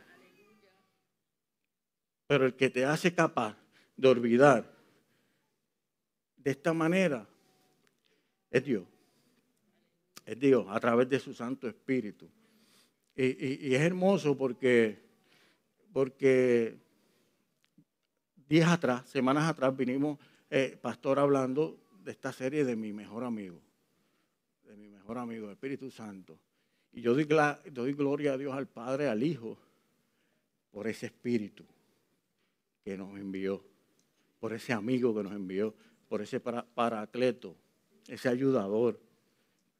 Pero 2.27 2.45
el 2.45 2.55
que 2.55 2.69
te 2.69 2.83
hace 2.83 3.13
capaz 3.13 3.55
de 3.95 4.07
olvidar 4.07 4.75
de 6.37 6.51
esta 6.51 6.73
manera 6.73 7.27
es 8.49 8.63
Dios. 8.63 8.83
Es 10.25 10.39
Dios 10.39 10.65
a 10.69 10.79
través 10.79 11.07
de 11.07 11.19
su 11.19 11.33
Santo 11.33 11.67
Espíritu. 11.67 12.29
Y 13.15 13.73
es 13.73 13.81
hermoso 13.81 14.37
porque, 14.37 14.99
porque 15.93 16.77
días 18.47 18.69
atrás, 18.69 19.09
semanas 19.09 19.49
atrás, 19.49 19.75
vinimos, 19.75 20.19
eh, 20.49 20.77
pastor, 20.79 21.17
hablando 21.17 21.79
de 22.03 22.11
esta 22.11 22.31
serie 22.31 22.63
de 22.65 22.75
mi 22.75 22.93
mejor 22.93 23.23
amigo 23.23 23.66
de 24.67 24.75
mi 24.75 24.89
mejor 24.89 25.17
amigo, 25.17 25.49
Espíritu 25.49 25.89
Santo. 25.89 26.37
Y 26.91 27.01
yo 27.01 27.13
doy, 27.13 27.25
doy 27.71 27.93
gloria 27.93 28.33
a 28.33 28.37
Dios 28.37 28.53
al 28.53 28.67
Padre, 28.67 29.07
al 29.07 29.23
Hijo, 29.23 29.57
por 30.71 30.87
ese 30.87 31.05
Espíritu 31.05 31.63
que 32.83 32.97
nos 32.97 33.17
envió, 33.17 33.63
por 34.39 34.53
ese 34.53 34.73
amigo 34.73 35.15
que 35.15 35.23
nos 35.23 35.31
envió, 35.31 35.73
por 36.09 36.21
ese 36.21 36.39
paracleto, 36.39 37.55
ese 38.07 38.29
ayudador 38.29 38.99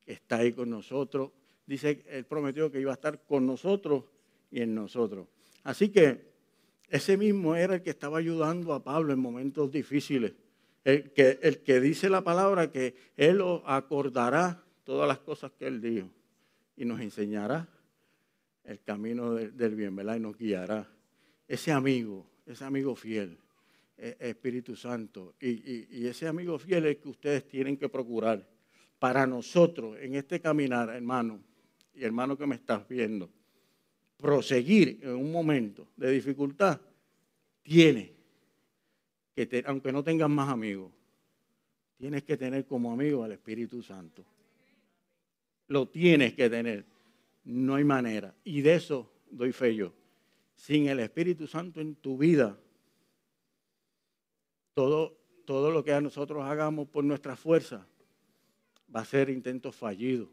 que 0.06 0.14
está 0.14 0.38
ahí 0.38 0.54
con 0.54 0.70
nosotros. 0.70 1.32
Dice, 1.66 2.06
él 2.08 2.26
prometió 2.26 2.72
que 2.72 2.80
iba 2.80 2.92
a 2.92 2.96
estar 2.96 3.26
con 3.26 3.46
nosotros 3.46 4.06
y 4.52 4.62
en 4.62 4.74
nosotros. 4.74 5.28
Así 5.64 5.90
que 5.90 6.32
ese 6.88 7.18
mismo 7.18 7.56
era 7.56 7.76
el 7.76 7.82
que 7.82 7.90
estaba 7.90 8.20
ayudando 8.20 8.74
a 8.74 8.84
Pablo 8.84 9.12
en 9.12 9.20
momentos 9.20 9.70
difíciles. 9.70 10.34
El 10.86 11.12
que, 11.12 11.40
el 11.42 11.60
que 11.60 11.82
dice 11.82 12.10
la 12.10 12.24
palabra 12.24 12.72
que 12.72 12.96
él 13.18 13.40
lo 13.40 13.68
acordará 13.68 14.64
todas 14.88 15.06
las 15.06 15.20
cosas 15.20 15.52
que 15.52 15.68
Él 15.68 15.82
dijo 15.82 16.10
y 16.78 16.86
nos 16.86 17.02
enseñará 17.02 17.68
el 18.64 18.80
camino 18.80 19.34
del 19.34 19.76
bien, 19.76 19.94
¿verdad? 19.94 20.16
Y 20.16 20.22
nos 20.22 20.38
guiará. 20.38 20.90
Ese 21.46 21.74
amigo, 21.74 22.26
ese 22.46 22.64
amigo 22.64 22.96
fiel, 22.96 23.38
Espíritu 23.98 24.78
Santo, 24.78 25.36
y, 25.42 26.08
ese 26.08 26.26
amigo 26.26 26.58
fiel 26.58 26.86
es 26.86 26.98
que 27.00 27.10
ustedes 27.10 27.46
tienen 27.50 27.76
que 27.76 27.90
procurar 27.90 28.48
para 28.98 29.28
nosotros 29.28 29.98
en 30.00 30.16
este 30.16 30.40
caminar, 30.40 30.90
hermano, 30.90 31.42
y 31.94 32.06
hermano 32.06 32.38
que 32.38 32.48
me 32.48 32.56
estás 32.56 32.88
viendo, 32.88 33.30
proseguir 34.16 35.00
en 35.02 35.16
un 35.16 35.34
momento 35.34 35.90
de 35.98 36.12
dificultad, 36.12 36.80
tiene 37.62 38.14
que, 39.36 39.64
aunque 39.66 39.92
no 39.92 40.02
tengas 40.02 40.30
más 40.30 40.48
amigos, 40.48 40.94
tienes 41.98 42.24
que 42.24 42.38
tener 42.38 42.66
como 42.66 42.94
amigo 42.94 43.26
al 43.26 43.34
Espíritu 43.34 43.84
Santo. 43.84 44.24
Lo 45.68 45.88
tienes 45.88 46.34
que 46.34 46.50
tener. 46.50 46.86
No 47.44 47.76
hay 47.76 47.84
manera. 47.84 48.34
Y 48.44 48.62
de 48.62 48.76
eso 48.76 49.12
doy 49.30 49.52
fe 49.52 49.76
yo. 49.76 49.94
Sin 50.56 50.88
el 50.88 51.00
Espíritu 51.00 51.48
Santo 51.48 51.82
en 51.82 51.96
tu 51.96 52.18
vida, 52.18 52.58
todo, 54.74 55.18
todo 55.46 55.72
lo 55.72 55.84
que 55.84 56.00
nosotros 56.02 56.44
hagamos 56.44 56.88
por 56.88 57.04
nuestra 57.04 57.36
fuerza 57.36 57.88
va 58.94 59.02
a 59.02 59.06
ser 59.06 59.30
intento 59.30 59.72
fallido. 59.72 60.30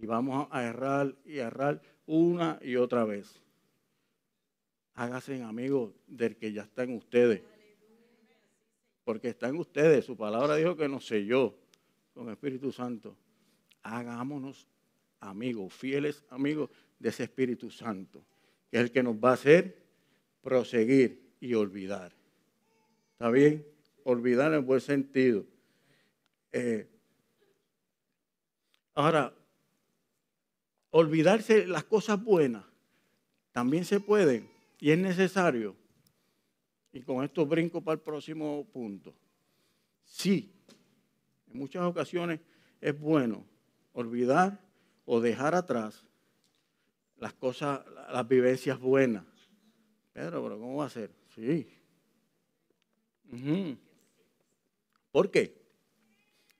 Y 0.00 0.06
vamos 0.06 0.48
a 0.50 0.62
errar 0.64 1.14
y 1.24 1.38
errar 1.38 1.82
una 2.06 2.58
y 2.62 2.76
otra 2.76 3.04
vez. 3.04 3.40
Hágase 4.94 5.42
amigos 5.42 5.92
del 6.06 6.36
que 6.36 6.52
ya 6.52 6.62
está 6.62 6.82
en 6.82 6.96
ustedes. 6.96 7.42
Porque 9.04 9.28
está 9.28 9.48
en 9.48 9.56
ustedes. 9.56 10.04
Su 10.04 10.16
palabra 10.16 10.56
dijo 10.56 10.76
que 10.76 10.88
nos 10.88 11.06
selló 11.06 11.54
con 12.14 12.30
Espíritu 12.30 12.72
Santo. 12.72 13.16
Hagámonos 13.88 14.66
amigos, 15.20 15.72
fieles 15.72 16.22
amigos 16.28 16.68
de 16.98 17.08
ese 17.08 17.24
Espíritu 17.24 17.70
Santo, 17.70 18.22
que 18.70 18.76
es 18.76 18.82
el 18.82 18.92
que 18.92 19.02
nos 19.02 19.16
va 19.16 19.30
a 19.30 19.34
hacer 19.34 19.82
proseguir 20.42 21.32
y 21.40 21.54
olvidar. 21.54 22.12
¿Está 23.12 23.30
bien? 23.30 23.66
Olvidar 24.04 24.52
en 24.52 24.66
buen 24.66 24.82
sentido. 24.82 25.46
Eh, 26.52 26.86
ahora, 28.94 29.34
olvidarse 30.90 31.66
las 31.66 31.84
cosas 31.84 32.22
buenas 32.22 32.64
también 33.52 33.86
se 33.86 34.00
pueden 34.00 34.50
y 34.78 34.90
es 34.90 34.98
necesario. 34.98 35.74
Y 36.92 37.00
con 37.00 37.24
esto 37.24 37.46
brinco 37.46 37.80
para 37.80 37.94
el 37.94 38.00
próximo 38.00 38.66
punto. 38.70 39.14
Sí, 40.04 40.52
en 41.50 41.58
muchas 41.58 41.84
ocasiones 41.84 42.40
es 42.82 42.98
bueno 42.98 43.47
olvidar 43.98 44.60
o 45.06 45.20
dejar 45.20 45.56
atrás 45.56 46.06
las 47.16 47.32
cosas, 47.34 47.84
las 48.12 48.28
vivencias 48.28 48.78
buenas. 48.78 49.24
Pedro, 50.12 50.42
pero 50.42 50.58
¿cómo 50.58 50.76
va 50.76 50.86
a 50.86 50.90
ser? 50.90 51.10
Sí. 51.34 51.68
¿Por 55.10 55.30
qué? 55.30 55.60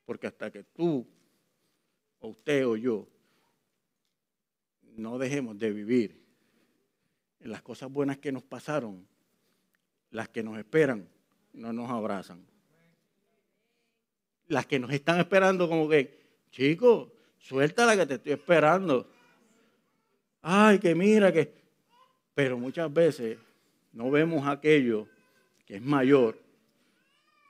Porque 0.04 0.26
hasta 0.26 0.50
que 0.50 0.64
tú, 0.64 1.06
o 2.18 2.28
usted 2.28 2.66
o 2.66 2.76
yo, 2.76 3.06
no 4.96 5.16
dejemos 5.18 5.56
de 5.58 5.70
vivir 5.70 6.20
en 7.38 7.52
las 7.52 7.62
cosas 7.62 7.90
buenas 7.90 8.18
que 8.18 8.32
nos 8.32 8.42
pasaron, 8.42 9.06
las 10.10 10.28
que 10.28 10.42
nos 10.42 10.58
esperan, 10.58 11.08
no 11.52 11.72
nos 11.72 11.88
abrazan. 11.88 12.44
Las 14.48 14.66
que 14.66 14.80
nos 14.80 14.92
están 14.92 15.20
esperando 15.20 15.68
como 15.68 15.88
que, 15.88 16.18
chico, 16.50 17.17
suelta 17.38 17.86
la 17.86 17.96
que 17.96 18.06
te 18.06 18.14
estoy 18.14 18.32
esperando. 18.32 19.10
Ay, 20.42 20.78
que 20.78 20.94
mira 20.94 21.32
que... 21.32 21.52
Pero 22.34 22.56
muchas 22.56 22.92
veces 22.92 23.38
no 23.92 24.10
vemos 24.10 24.46
aquello 24.46 25.08
que 25.66 25.76
es 25.76 25.82
mayor 25.82 26.38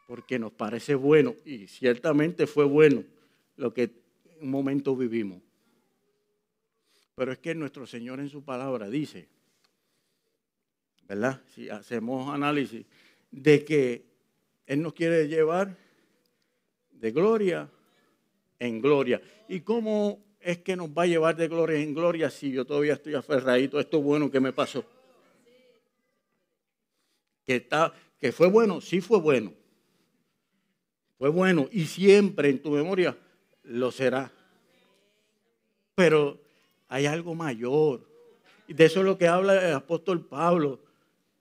porque 0.06 0.38
nos 0.38 0.52
parece 0.52 0.94
bueno 0.94 1.36
y 1.44 1.66
ciertamente 1.66 2.46
fue 2.46 2.64
bueno 2.64 3.04
lo 3.56 3.74
que 3.74 3.82
en 3.82 3.92
un 4.40 4.50
momento 4.50 4.96
vivimos. 4.96 5.42
Pero 7.14 7.32
es 7.32 7.38
que 7.38 7.54
nuestro 7.54 7.86
Señor 7.86 8.18
en 8.20 8.30
su 8.30 8.42
palabra 8.42 8.88
dice, 8.88 9.28
¿verdad? 11.06 11.42
Si 11.54 11.68
hacemos 11.68 12.32
análisis, 12.32 12.86
de 13.30 13.64
que 13.64 14.06
Él 14.66 14.80
nos 14.80 14.94
quiere 14.94 15.28
llevar 15.28 15.76
de 16.90 17.10
gloria 17.10 17.70
en 18.58 18.80
gloria. 18.80 19.20
¿Y 19.48 19.60
cómo 19.60 20.24
es 20.40 20.58
que 20.58 20.76
nos 20.76 20.88
va 20.90 21.02
a 21.02 21.06
llevar 21.06 21.36
de 21.36 21.48
gloria 21.48 21.78
en 21.78 21.94
gloria 21.94 22.30
si 22.30 22.52
yo 22.52 22.64
todavía 22.64 22.94
estoy 22.94 23.14
aferradito 23.14 23.78
a 23.78 23.80
esto 23.80 24.00
bueno 24.00 24.30
que 24.30 24.40
me 24.40 24.52
pasó? 24.52 24.84
Que, 27.44 27.56
está, 27.56 27.92
que 28.18 28.32
fue 28.32 28.48
bueno, 28.48 28.80
sí 28.80 29.00
fue 29.00 29.20
bueno. 29.20 29.52
Fue 31.18 31.30
bueno 31.30 31.68
y 31.72 31.86
siempre 31.86 32.48
en 32.48 32.62
tu 32.62 32.70
memoria 32.70 33.16
lo 33.64 33.90
será. 33.90 34.30
Pero 35.94 36.38
hay 36.88 37.06
algo 37.06 37.34
mayor. 37.34 38.06
Y 38.68 38.74
de 38.74 38.84
eso 38.84 39.00
es 39.00 39.06
lo 39.06 39.18
que 39.18 39.26
habla 39.26 39.68
el 39.68 39.74
apóstol 39.74 40.24
Pablo 40.24 40.80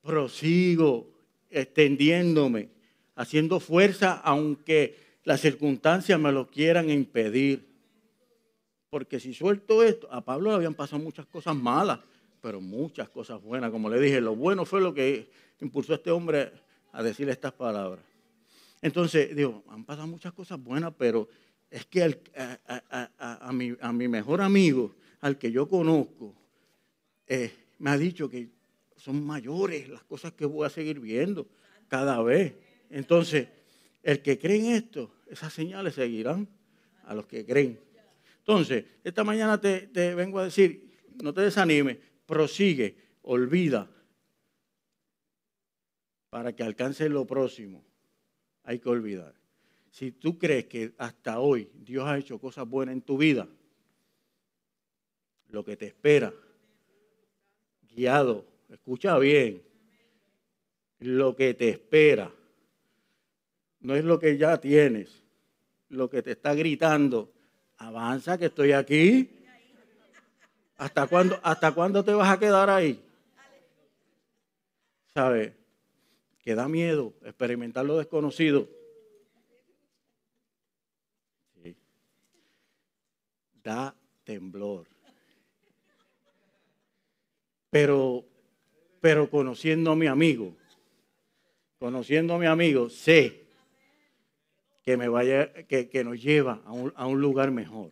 prosigo 0.01 1.09
extendiéndome, 1.49 2.69
haciendo 3.15 3.59
fuerza 3.59 4.13
aunque 4.23 5.06
las 5.27 5.41
circunstancias 5.41 6.17
me 6.17 6.31
lo 6.31 6.47
quieran 6.47 6.89
impedir. 6.89 7.67
Porque 8.89 9.19
si 9.19 9.33
suelto 9.33 9.83
esto, 9.83 10.07
a 10.09 10.23
Pablo 10.23 10.51
le 10.51 10.55
habían 10.55 10.73
pasado 10.73 11.03
muchas 11.03 11.25
cosas 11.25 11.53
malas, 11.53 11.99
pero 12.39 12.61
muchas 12.61 13.09
cosas 13.09 13.41
buenas. 13.41 13.69
Como 13.69 13.89
le 13.89 13.99
dije, 13.99 14.21
lo 14.21 14.37
bueno 14.37 14.63
fue 14.63 14.79
lo 14.79 14.93
que 14.93 15.29
impulsó 15.59 15.91
a 15.91 15.95
este 15.97 16.11
hombre 16.11 16.53
a 16.93 17.03
decir 17.03 17.27
estas 17.27 17.51
palabras. 17.51 18.05
Entonces, 18.81 19.35
digo, 19.35 19.65
han 19.67 19.83
pasado 19.83 20.07
muchas 20.07 20.31
cosas 20.31 20.63
buenas, 20.63 20.93
pero 20.97 21.27
es 21.69 21.85
que 21.85 22.21
a, 23.19 23.91
mi, 23.91 24.07
mejor 24.07 24.39
amigo, 24.39 24.95
al 25.19 25.37
que 25.37 25.51
yo 25.51 25.67
conozco, 25.67 26.33
eh, 27.27 27.51
me 27.79 27.89
ha 27.89 27.97
dicho 27.97 28.29
que 28.29 28.47
son 28.95 29.25
mayores 29.25 29.89
las 29.89 30.03
cosas 30.05 30.31
que 30.31 30.45
voy 30.45 30.65
a 30.65 30.69
seguir 30.69 31.01
viendo 31.01 31.45
cada 31.89 32.23
vez. 32.23 32.55
Entonces, 32.89 33.49
el 34.07 34.21
que 34.21 34.39
cree 34.39 34.55
en 34.55 34.65
esto, 34.67 35.11
esas 35.27 35.51
señales 35.51 35.95
seguirán 35.95 36.47
a 37.03 37.13
los 37.13 37.27
que 37.27 37.45
creen. 37.45 37.77
Entonces, 38.37 38.85
esta 39.03 39.25
mañana 39.25 39.59
te, 39.59 40.15
vengo 40.15 40.39
a 40.39 40.45
decir, 40.45 40.97
no 41.21 41.33
te 41.33 41.41
desanimes, 41.41 41.97
prosigue, 42.25 42.95
olvida, 43.23 43.91
para 46.29 46.55
que 46.55 46.63
alcance 46.63 47.09
lo 47.09 47.27
próximo. 47.27 47.83
Hay 48.63 48.79
que 48.79 48.87
olvidar. 48.87 49.35
Si 49.91 50.13
tú 50.13 50.37
crees 50.37 50.67
que 50.67 50.93
hasta 50.97 51.41
hoy 51.41 51.69
Dios 51.73 52.07
ha 52.07 52.17
hecho 52.17 52.39
cosas 52.39 52.65
buenas 52.65 52.93
en 52.93 53.01
tu 53.01 53.17
vida, 53.17 53.45
lo 55.49 55.65
que 55.65 55.75
te 55.75 55.87
espera, 55.87 56.33
guiado 57.81 58.47
escucha 58.69 59.19
bien, 59.19 59.61
lo 60.99 61.35
que 61.35 61.53
te 61.53 61.67
espera 61.67 62.36
no 63.79 63.95
es 63.95 64.03
lo 64.03 64.19
que 64.19 64.37
ya 64.37 64.59
tienes, 64.59 65.23
lo 65.89 66.09
que 66.09 66.21
te 66.21 66.31
está 66.31 66.53
gritando, 66.53 67.31
avanza 67.77 68.37
que 68.37 68.45
estoy 68.45 68.71
aquí. 68.71 69.29
¿Hasta 70.77 71.07
cuándo, 71.07 71.39
hasta 71.41 71.71
cuándo 71.73 72.03
te 72.03 72.13
vas 72.13 72.29
a 72.29 72.39
quedar 72.39 72.69
ahí? 72.69 73.03
¿Sabes? 75.13 75.53
Que 76.43 76.53
da 76.53 76.67
miedo 76.67 77.13
experimentar 77.23 77.85
lo 77.85 77.97
desconocido. 77.97 78.69
Da 83.63 83.95
temblor. 84.23 84.87
Pero 87.69 88.23
pero 89.01 89.29
conociendo 89.29 89.91
a 89.91 89.95
mi 89.95 90.07
amigo, 90.07 90.55
conociendo 91.79 92.33
a 92.33 92.39
mi 92.39 92.45
amigo, 92.45 92.89
sé 92.89 93.46
que, 94.87 94.95
me 94.95 95.09
vaya, 95.09 95.51
que, 95.51 96.01
nos 96.05 96.23
lleva 96.23 96.61
a 96.63 97.05
un, 97.05 97.19
lugar 97.19 97.51
mejor. 97.51 97.91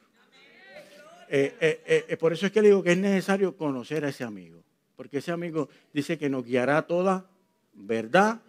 Eh, 1.28 1.54
eh, 1.60 2.06
eh, 2.08 2.16
por 2.16 2.32
eso 2.32 2.46
es 2.46 2.54
que 2.54 2.62
digo 2.62 2.82
que 2.82 2.94
es 2.94 2.98
necesario 2.98 3.58
conocer 3.58 4.06
a 4.06 4.08
ese 4.08 4.24
amigo, 4.24 4.64
porque 4.96 5.18
ese 5.18 5.34
amigo 5.34 5.68
dice 5.92 6.18
que 6.18 6.30
nos 6.30 6.46
guiará 6.46 6.78
a 6.78 6.82
toda 6.84 7.30
verdad 7.74 8.40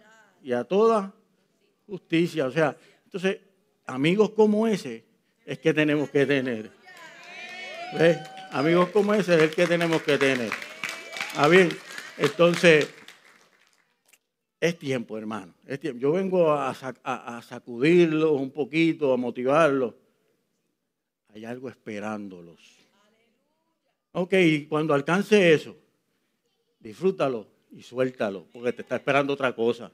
y 0.41 0.53
a 0.53 0.63
toda 0.63 1.13
justicia. 1.87 2.45
O 2.45 2.51
sea, 2.51 2.77
entonces, 3.03 3.39
amigos 3.85 4.29
como 4.29 4.65
ese 4.65 5.03
es 5.45 5.59
que 5.59 5.73
tenemos 5.73 6.09
que 6.09 6.25
tener. 6.25 6.71
Amigos 8.51 8.91
como 8.91 9.13
ese 9.13 9.35
es 9.35 9.41
el 9.41 9.49
que 9.49 9.67
tenemos 9.67 10.01
que 10.03 10.17
tener. 10.17 10.51
Ah, 11.35 11.49
bien. 11.49 11.67
Entonces, 12.17 12.87
es 14.59 14.79
tiempo, 14.79 15.17
hermano. 15.17 15.53
Es 15.65 15.79
tiempo. 15.79 15.99
Yo 15.99 16.11
vengo 16.11 16.51
a, 16.51 16.73
sacudirlos 17.41 18.31
un 18.31 18.51
poquito, 18.51 19.13
a 19.13 19.17
motivarlos. 19.17 19.93
Hay 21.33 21.45
algo 21.45 21.69
esperándolos. 21.69 22.59
Ok, 24.13 24.33
cuando 24.67 24.93
alcance 24.93 25.53
eso, 25.53 25.75
disfrútalo 26.79 27.45
y 27.71 27.83
suéltalo, 27.83 28.47
porque 28.51 28.73
te 28.73 28.81
está 28.81 28.95
esperando 28.95 29.33
otra 29.33 29.53
cosa. 29.53 29.91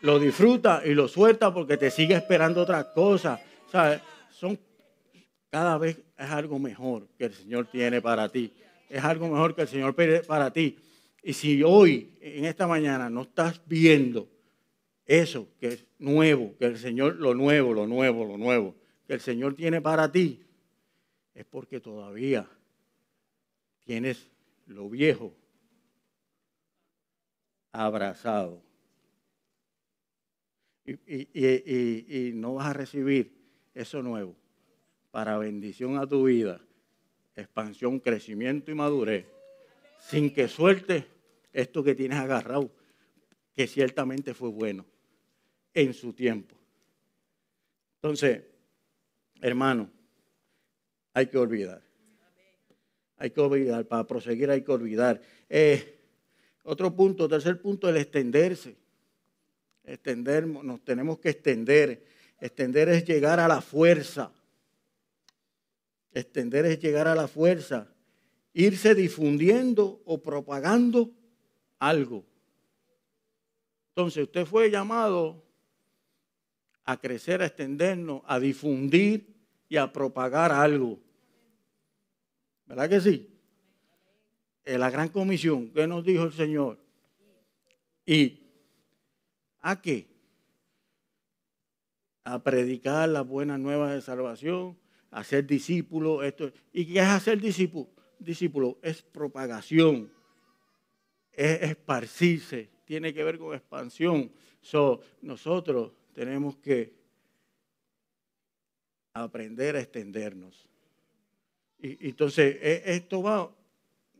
Lo 0.00 0.18
disfruta 0.18 0.82
y 0.84 0.94
lo 0.94 1.06
suelta 1.06 1.52
porque 1.52 1.76
te 1.76 1.90
sigue 1.90 2.14
esperando 2.14 2.62
otra 2.62 2.92
cosa. 2.92 3.40
son 4.32 4.58
cada 5.50 5.78
vez 5.78 5.98
es 6.16 6.30
algo 6.30 6.58
mejor 6.58 7.08
que 7.16 7.26
el 7.26 7.32
Señor 7.32 7.66
tiene 7.66 8.02
para 8.02 8.28
ti. 8.28 8.52
Es 8.88 9.04
algo 9.04 9.28
mejor 9.28 9.54
que 9.54 9.62
el 9.62 9.68
Señor 9.68 9.94
tiene 9.94 10.20
para 10.20 10.52
ti. 10.52 10.76
Y 11.22 11.32
si 11.32 11.62
hoy, 11.62 12.16
en 12.20 12.44
esta 12.44 12.66
mañana, 12.66 13.10
no 13.10 13.22
estás 13.22 13.60
viendo 13.66 14.28
eso 15.04 15.48
que 15.58 15.68
es 15.68 15.86
nuevo, 15.98 16.54
que 16.58 16.66
el 16.66 16.78
Señor, 16.78 17.16
lo 17.16 17.34
nuevo, 17.34 17.72
lo 17.72 17.86
nuevo, 17.86 18.24
lo 18.24 18.36
nuevo, 18.36 18.74
que 19.06 19.14
el 19.14 19.20
Señor 19.20 19.54
tiene 19.54 19.80
para 19.80 20.12
ti, 20.12 20.40
es 21.34 21.44
porque 21.46 21.80
todavía 21.80 22.48
tienes 23.84 24.30
lo 24.66 24.88
viejo 24.90 25.34
abrazado. 27.72 28.62
Y, 30.84 32.32
no 32.34 32.54
vas 32.54 32.68
a 32.68 32.72
recibir 32.72 33.32
eso 33.74 34.02
nuevo 34.02 34.34
para 35.10 35.38
bendición 35.38 35.96
a 35.96 36.06
tu 36.06 36.24
vida, 36.24 36.60
expansión, 37.36 38.00
crecimiento 38.00 38.70
y 38.70 38.74
madurez, 38.74 39.26
sin 40.00 40.32
que 40.32 40.48
suelte 40.48 41.06
esto 41.52 41.82
que 41.82 41.94
tienes 41.94 42.18
agarrado, 42.18 42.70
que 43.54 43.66
ciertamente 43.66 44.34
fue 44.34 44.48
bueno 44.48 44.86
en 45.74 45.92
su 45.92 46.12
tiempo. 46.12 46.56
Entonces, 47.96 48.42
hermano, 49.40 49.90
hay 51.12 51.26
que 51.26 51.38
olvidar. 51.38 51.82
Hay 53.16 53.30
que 53.30 53.40
olvidar, 53.40 53.84
para 53.86 54.06
proseguir 54.06 54.50
hay 54.50 54.62
que 54.62 54.70
olvidar. 54.70 55.20
Eh, 55.48 55.98
otro 56.62 56.94
punto, 56.94 57.28
tercer 57.28 57.60
punto, 57.60 57.88
el 57.88 57.96
extenderse. 57.96 58.76
Extender, 59.82 60.46
nos 60.46 60.84
tenemos 60.84 61.18
que 61.18 61.30
extender. 61.30 62.04
Extender 62.40 62.88
es 62.90 63.04
llegar 63.04 63.40
a 63.40 63.48
la 63.48 63.60
fuerza. 63.60 64.30
Extender 66.12 66.66
es 66.66 66.78
llegar 66.78 67.08
a 67.08 67.14
la 67.14 67.26
fuerza. 67.26 67.88
Irse 68.58 68.96
difundiendo 68.96 70.02
o 70.04 70.20
propagando 70.20 71.12
algo. 71.78 72.24
Entonces 73.90 74.24
usted 74.24 74.46
fue 74.46 74.68
llamado 74.68 75.44
a 76.82 76.96
crecer, 76.96 77.40
a 77.40 77.46
extendernos, 77.46 78.22
a 78.26 78.40
difundir 78.40 79.32
y 79.68 79.76
a 79.76 79.92
propagar 79.92 80.50
algo. 80.50 80.98
¿Verdad 82.66 82.88
que 82.88 83.00
sí? 83.00 83.30
La 84.64 84.90
gran 84.90 85.10
comisión, 85.10 85.70
¿qué 85.70 85.86
nos 85.86 86.04
dijo 86.04 86.24
el 86.24 86.32
Señor? 86.32 86.80
Y 88.04 88.42
a 89.60 89.80
qué? 89.80 90.08
A 92.24 92.42
predicar 92.42 93.08
las 93.08 93.24
buenas 93.24 93.60
nuevas 93.60 93.92
de 93.92 94.02
salvación, 94.02 94.76
a 95.12 95.22
ser 95.22 95.46
discípulo. 95.46 96.24
Esto. 96.24 96.50
¿Y 96.72 96.86
qué 96.92 96.98
es 96.98 97.06
hacer 97.06 97.40
discípulo? 97.40 97.97
Discípulo 98.18 98.78
es 98.82 99.02
propagación, 99.02 100.10
es 101.32 101.62
esparcirse, 101.62 102.68
tiene 102.84 103.14
que 103.14 103.22
ver 103.22 103.38
con 103.38 103.54
expansión. 103.54 104.32
So, 104.60 105.00
nosotros 105.22 105.92
tenemos 106.12 106.56
que 106.56 106.92
aprender 109.12 109.76
a 109.76 109.80
extendernos. 109.80 110.68
Y, 111.78 112.08
entonces, 112.08 112.56
e, 112.60 112.82
esto 112.86 113.22
va 113.22 113.54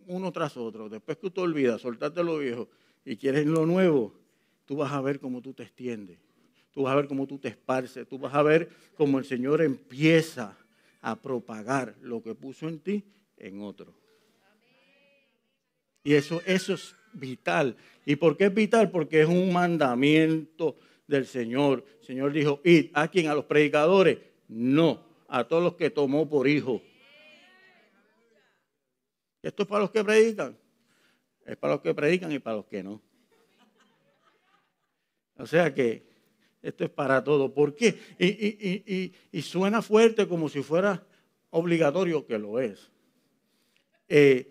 uno 0.07 0.33
tras 0.33 0.57
otro. 0.57 0.89
Después 0.89 1.19
que 1.19 1.31
tú 1.31 1.41
olvidas, 1.41 1.81
soltarte 1.81 2.23
lo 2.23 2.39
viejo 2.39 2.69
y 3.05 3.17
quieres 3.17 3.47
lo 3.47 3.67
nuevo, 3.67 4.15
tú 4.65 4.77
vas 4.77 4.93
a 4.93 5.01
ver 5.01 5.19
cómo 5.19 5.43
tú 5.43 5.53
te 5.53 5.65
extiendes. 5.65 6.19
Tú 6.73 6.83
vas 6.83 6.93
a 6.93 6.97
ver 6.97 7.09
cómo 7.09 7.27
tú 7.27 7.39
te 7.39 7.49
esparces. 7.49 8.07
Tú 8.07 8.19
vas 8.19 8.35
a 8.35 8.43
ver 8.43 8.69
cómo 8.97 9.19
el 9.19 9.25
Señor 9.25 9.61
empieza 9.61 10.57
a 11.01 11.17
propagar 11.17 11.97
lo 12.01 12.23
que 12.23 12.37
puso 12.37 12.69
en 12.69 12.79
ti 12.79 13.05
en 13.39 13.61
otro. 13.63 13.95
Y 16.05 16.15
eso, 16.15 16.43
eso 16.47 16.75
es 16.75 16.95
vital. 17.13 17.77
¿Y 18.07 18.17
por 18.17 18.37
qué 18.37 18.47
es 18.47 18.55
vital? 18.55 18.91
Porque 18.91 19.23
es 19.23 19.29
un 19.29 19.53
mandamiento 19.53 20.77
del 21.07 21.27
Señor. 21.27 21.85
El 22.01 22.07
Señor 22.07 22.33
dijo, 22.33 22.61
id 22.65 22.91
a 22.95 23.09
quien, 23.09 23.29
a 23.29 23.35
los 23.35 23.45
predicadores, 23.45 24.19
no, 24.49 25.05
a 25.29 25.45
todos 25.45 25.63
los 25.63 25.75
que 25.75 25.91
tomó 25.91 26.29
por 26.29 26.49
hijo. 26.49 26.83
Esto 29.43 29.63
es 29.63 29.69
para 29.69 29.83
los 29.83 29.91
que 29.91 30.05
predican. 30.05 30.57
Es 31.45 31.57
para 31.57 31.75
los 31.75 31.83
que 31.83 31.95
predican 31.95 32.33
y 32.33 32.39
para 32.39 32.57
los 32.57 32.67
que 32.67 32.83
no. 32.83 33.03
O 35.37 35.47
sea 35.47 35.73
que 35.73 36.07
esto 36.61 36.85
es 36.85 36.91
para 36.91 37.23
todos. 37.23 37.51
¿Por 37.53 37.75
qué? 37.75 37.99
Y, 38.19 39.43
suena 39.43 39.81
fuerte 39.81 40.27
como 40.27 40.49
si 40.49 40.63
fuera 40.63 41.07
obligatorio, 41.51 42.27
que 42.27 42.39
lo 42.39 42.61
es. 42.61 42.91
Eh, 44.09 44.47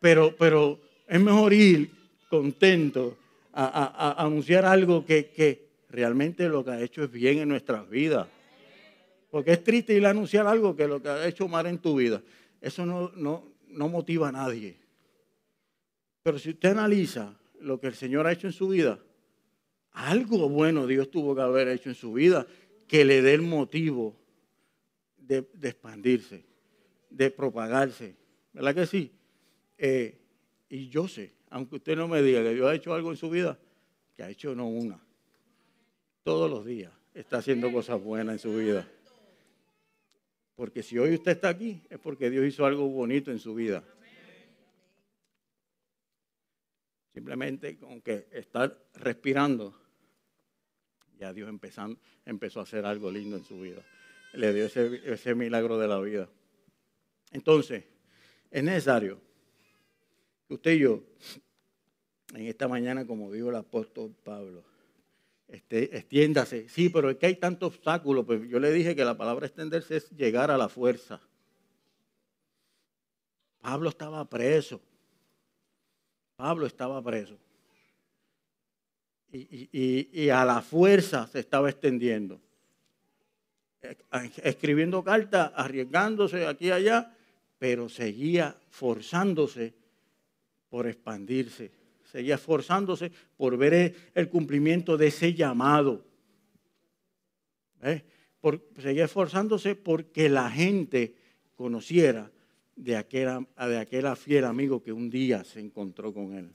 pero, 0.00 0.34
pero 0.36 0.80
es 1.06 1.20
mejor 1.20 1.52
ir 1.52 1.90
contento 2.28 3.16
a, 3.52 4.14
anunciar 4.22 4.64
algo 4.64 5.04
que, 5.04 5.30
que, 5.30 5.70
realmente 5.88 6.48
lo 6.48 6.64
que 6.64 6.70
ha 6.70 6.80
hecho 6.80 7.04
es 7.04 7.10
bien 7.10 7.38
en 7.38 7.48
nuestras 7.48 7.88
vidas. 7.88 8.26
Porque 9.30 9.52
es 9.52 9.62
triste 9.62 9.94
ir 9.94 10.06
a 10.06 10.10
anunciar 10.10 10.46
algo 10.46 10.74
que 10.74 10.88
lo 10.88 11.02
que 11.02 11.08
ha 11.08 11.26
hecho 11.26 11.48
mal 11.48 11.66
en 11.66 11.78
tu 11.78 11.96
vida. 11.96 12.22
Eso 12.60 12.86
no, 12.86 13.10
no, 13.14 13.52
no 13.68 13.88
motiva 13.88 14.28
a 14.28 14.32
nadie. 14.32 14.76
Pero 16.22 16.38
si 16.38 16.50
usted 16.50 16.70
analiza 16.70 17.34
lo 17.60 17.80
que 17.80 17.88
el 17.88 17.94
Señor 17.94 18.26
ha 18.26 18.32
hecho 18.32 18.46
en 18.46 18.52
su 18.52 18.68
vida, 18.68 18.98
algo 19.92 20.48
bueno 20.48 20.86
Dios 20.86 21.10
tuvo 21.10 21.34
que 21.34 21.42
haber 21.42 21.68
hecho 21.68 21.88
en 21.88 21.94
su 21.94 22.12
vida 22.12 22.46
que 22.86 23.04
le 23.04 23.22
dé 23.22 23.34
el 23.34 23.42
motivo 23.42 24.16
de, 25.16 25.46
expandirse, 25.62 26.44
de 27.10 27.30
propagarse. 27.30 28.14
¿Verdad 28.52 28.74
que 28.74 28.86
sí? 28.86 29.12
Eh, 29.78 30.18
y 30.68 30.88
yo 30.88 31.08
sé, 31.08 31.34
aunque 31.50 31.76
usted 31.76 31.96
no 31.96 32.08
me 32.08 32.22
diga 32.22 32.42
que 32.42 32.54
Dios 32.54 32.68
ha 32.68 32.74
hecho 32.74 32.94
algo 32.94 33.10
en 33.10 33.16
su 33.16 33.30
vida, 33.30 33.58
que 34.16 34.22
ha 34.22 34.30
hecho 34.30 34.54
no 34.54 34.68
una, 34.68 35.00
todos 36.22 36.50
los 36.50 36.64
días 36.64 36.92
está 37.14 37.38
haciendo 37.38 37.72
cosas 37.72 38.00
buenas 38.02 38.34
en 38.34 38.38
su 38.38 38.56
vida. 38.56 38.88
Porque 40.54 40.82
si 40.82 40.98
hoy 40.98 41.14
usted 41.14 41.32
está 41.32 41.48
aquí 41.48 41.82
es 41.90 41.98
porque 41.98 42.30
Dios 42.30 42.46
hizo 42.46 42.64
algo 42.64 42.88
bonito 42.88 43.30
en 43.30 43.38
su 43.38 43.54
vida. 43.54 43.82
Simplemente 47.12 47.76
con 47.78 48.00
que 48.00 48.28
estar 48.32 48.78
respirando, 48.94 49.78
ya 51.18 51.32
Dios 51.32 51.48
empezando, 51.48 52.00
empezó 52.24 52.60
a 52.60 52.62
hacer 52.62 52.86
algo 52.86 53.10
lindo 53.10 53.36
en 53.36 53.44
su 53.44 53.60
vida. 53.60 53.82
Le 54.32 54.54
dio 54.54 54.64
ese, 54.64 55.00
ese 55.04 55.34
milagro 55.34 55.78
de 55.78 55.88
la 55.88 56.00
vida. 56.00 56.28
Entonces, 57.32 57.84
es 58.52 58.62
necesario 58.62 59.20
usted 60.54 60.72
y 60.72 60.78
yo, 60.80 61.02
en 62.34 62.46
esta 62.46 62.68
mañana, 62.68 63.06
como 63.06 63.30
dijo 63.32 63.50
el 63.50 63.56
apóstol 63.56 64.14
Pablo, 64.22 64.64
este, 65.48 65.96
extiéndase. 65.96 66.68
Sí, 66.68 66.88
pero 66.88 67.10
es 67.10 67.16
que 67.16 67.26
hay 67.26 67.36
tantos 67.36 67.74
obstáculos. 67.74 68.24
Pues 68.24 68.48
yo 68.48 68.58
le 68.58 68.72
dije 68.72 68.96
que 68.96 69.04
la 69.04 69.16
palabra 69.16 69.46
extenderse 69.46 69.96
es 69.96 70.10
llegar 70.10 70.50
a 70.50 70.56
la 70.56 70.68
fuerza. 70.68 71.20
Pablo 73.60 73.90
estaba 73.90 74.24
preso. 74.28 74.80
Pablo 76.36 76.66
estaba 76.66 77.02
preso. 77.02 77.36
Y, 79.30 80.08
y, 80.12 80.28
a 80.28 80.44
la 80.44 80.60
fuerza 80.60 81.26
se 81.26 81.38
estaba 81.38 81.70
extendiendo. 81.70 82.40
Escribiendo 84.42 85.02
cartas, 85.02 85.52
arriesgándose 85.54 86.46
aquí 86.46 86.66
y 86.66 86.70
allá, 86.70 87.16
pero 87.62 87.88
seguía 87.88 88.58
forzándose 88.70 89.72
por 90.68 90.88
expandirse. 90.88 91.70
Seguía 92.10 92.34
esforzándose 92.34 93.12
por 93.36 93.56
ver 93.56 93.94
el 94.16 94.28
cumplimiento 94.28 94.96
de 94.96 95.06
ese 95.06 95.32
llamado. 95.32 96.04
¿Eh? 97.82 98.02
seguía 98.80 99.04
esforzándose 99.04 99.76
porque 99.76 100.28
la 100.28 100.50
gente 100.50 101.14
conociera 101.54 102.32
de 102.74 102.96
aquel, 102.96 103.46
de 103.56 103.78
aquel 103.78 104.16
fiel 104.16 104.44
amigo 104.44 104.82
que 104.82 104.92
un 104.92 105.08
día 105.08 105.44
se 105.44 105.60
encontró 105.60 106.12
con 106.12 106.34
él. 106.34 106.50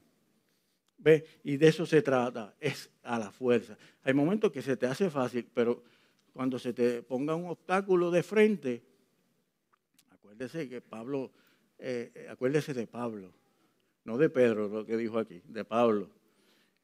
¿Ve? 0.98 1.26
Y 1.46 1.56
de 1.56 1.70
eso 1.70 1.86
se 1.86 2.02
trata, 2.02 2.54
es 2.60 2.90
a 3.04 3.18
la 3.18 3.32
fuerza. 3.32 3.78
Hay 4.04 4.14
momentos 4.14 4.52
que 4.52 4.62
se 4.62 4.76
te 4.76 4.88
hace 4.88 5.10
fácil, 5.10 5.48
pero 5.54 5.86
cuando 6.34 6.60
se 6.60 6.74
te 6.74 7.02
ponga 7.02 7.34
un 7.34 7.46
obstáculo 7.46 8.12
de 8.12 8.24
frente, 8.24 8.97
acuérdese 10.38 10.70
que 10.70 10.82
Pablo, 10.82 11.32
eh, 11.80 12.12
eh, 12.14 12.28
acuérdese 12.30 12.74
de 12.74 12.86
Pablo 12.86 13.34
no 14.06 14.18
de 14.18 14.30
Pedro, 14.30 14.70
lo 14.70 14.86
que 14.86 14.96
dijo 14.96 15.20
aquí, 15.20 15.42
de 15.46 15.66
Pablo, 15.66 16.10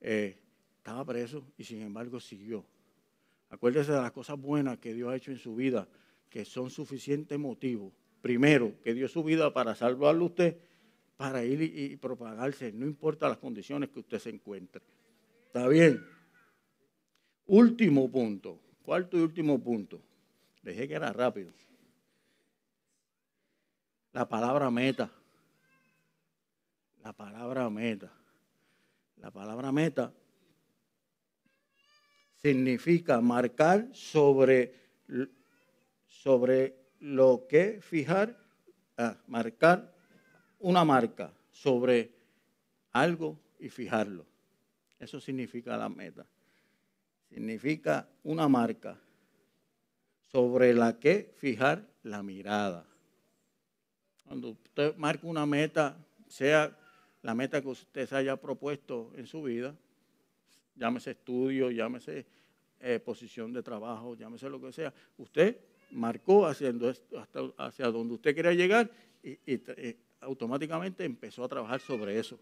eh, 0.02 0.38
estaba 0.78 1.06
preso 1.06 1.46
y 1.58 1.64
sin 1.64 1.82
embargo 1.82 2.20
siguió. 2.20 2.66
Acuérdese 3.50 3.94
de 3.94 4.02
las 4.02 4.12
cosas 4.12 4.38
buenas 4.38 4.80
que 4.80 4.94
Dios 4.94 5.10
ha 5.10 5.16
hecho 5.16 5.32
en 5.32 5.38
su 5.38 5.56
vida, 5.56 5.88
que 6.30 6.44
son 6.44 6.70
suficiente 6.70 7.38
motivo. 7.38 7.94
Primero, 8.22 8.74
que 8.82 8.94
dio 8.94 9.08
su 9.08 9.24
vida 9.24 9.54
para 9.54 9.74
salvarlo 9.74 10.26
a 10.26 10.28
usted, 10.28 10.58
para 11.16 11.46
ir 11.46 11.62
y, 11.62 11.96
propagarse, 11.96 12.74
no 12.74 12.86
importa 12.86 13.30
las 13.30 13.38
condiciones 13.38 13.90
que 13.90 14.00
usted 14.00 14.20
se 14.20 14.30
encuentre. 14.30 14.84
¿Está 15.46 15.70
bien? 15.70 16.04
Último 17.46 18.12
punto, 18.12 18.60
cuarto 18.82 19.18
y 19.18 19.22
último 19.22 19.64
punto. 19.64 20.02
Dejé 20.62 20.90
que 20.90 20.96
era 20.96 21.14
rápido. 21.14 21.54
La 24.14 24.30
palabra 24.30 24.70
meta. 24.70 25.10
La 27.04 27.14
palabra 27.14 27.68
meta. 27.70 28.12
La 29.18 29.32
palabra 29.32 29.72
meta 29.72 30.14
significa 32.36 33.20
marcar 33.22 33.90
sobre, 33.92 34.76
sobre 36.08 36.76
lo 37.00 37.48
que 37.50 37.80
fijar, 37.82 38.38
ah, 38.98 39.18
marcar 39.28 39.92
una 40.60 40.86
marca 40.86 41.34
sobre 41.52 42.12
algo 42.92 43.40
y 43.60 43.70
fijarlo. 43.70 44.28
Eso 45.00 45.20
significa 45.20 45.76
la 45.76 45.90
meta. 45.90 46.26
Significa 47.30 48.08
una 48.24 48.48
marca 48.48 48.96
sobre 50.32 50.72
la 50.76 51.00
que 51.00 51.34
fijar 51.36 51.90
la 52.04 52.22
mirada. 52.22 52.93
Cuando 54.26 54.50
usted 54.50 54.96
marca 54.96 55.28
una 55.28 55.46
meta, 55.46 55.98
sea 56.28 56.76
la 57.22 57.34
meta 57.34 57.62
que 57.62 57.68
usted 57.68 58.08
se 58.08 58.16
haya 58.16 58.36
propuesto 58.36 59.12
en 59.16 59.28
su 59.28 59.44
vida, 59.44 59.76
llámese 60.76 61.12
estudio, 61.12 61.72
llámese 61.72 62.26
eh, 62.80 63.00
posición 63.00 63.54
de 63.54 63.64
trabajo, 63.64 64.16
llámese 64.16 64.50
lo 64.50 64.60
que 64.60 64.72
sea, 64.72 64.94
usted 65.18 65.58
marcó 65.92 66.46
haciendo 66.46 66.90
hasta 66.90 67.40
hacia 67.58 67.88
donde 67.88 68.16
usted 68.16 68.36
quería 68.36 68.54
llegar 68.54 68.90
y, 69.24 69.38
automáticamente 70.20 71.04
empezó 71.04 71.44
a 71.44 71.50
trabajar 71.50 71.82
sobre 71.82 72.18
eso. 72.18 72.40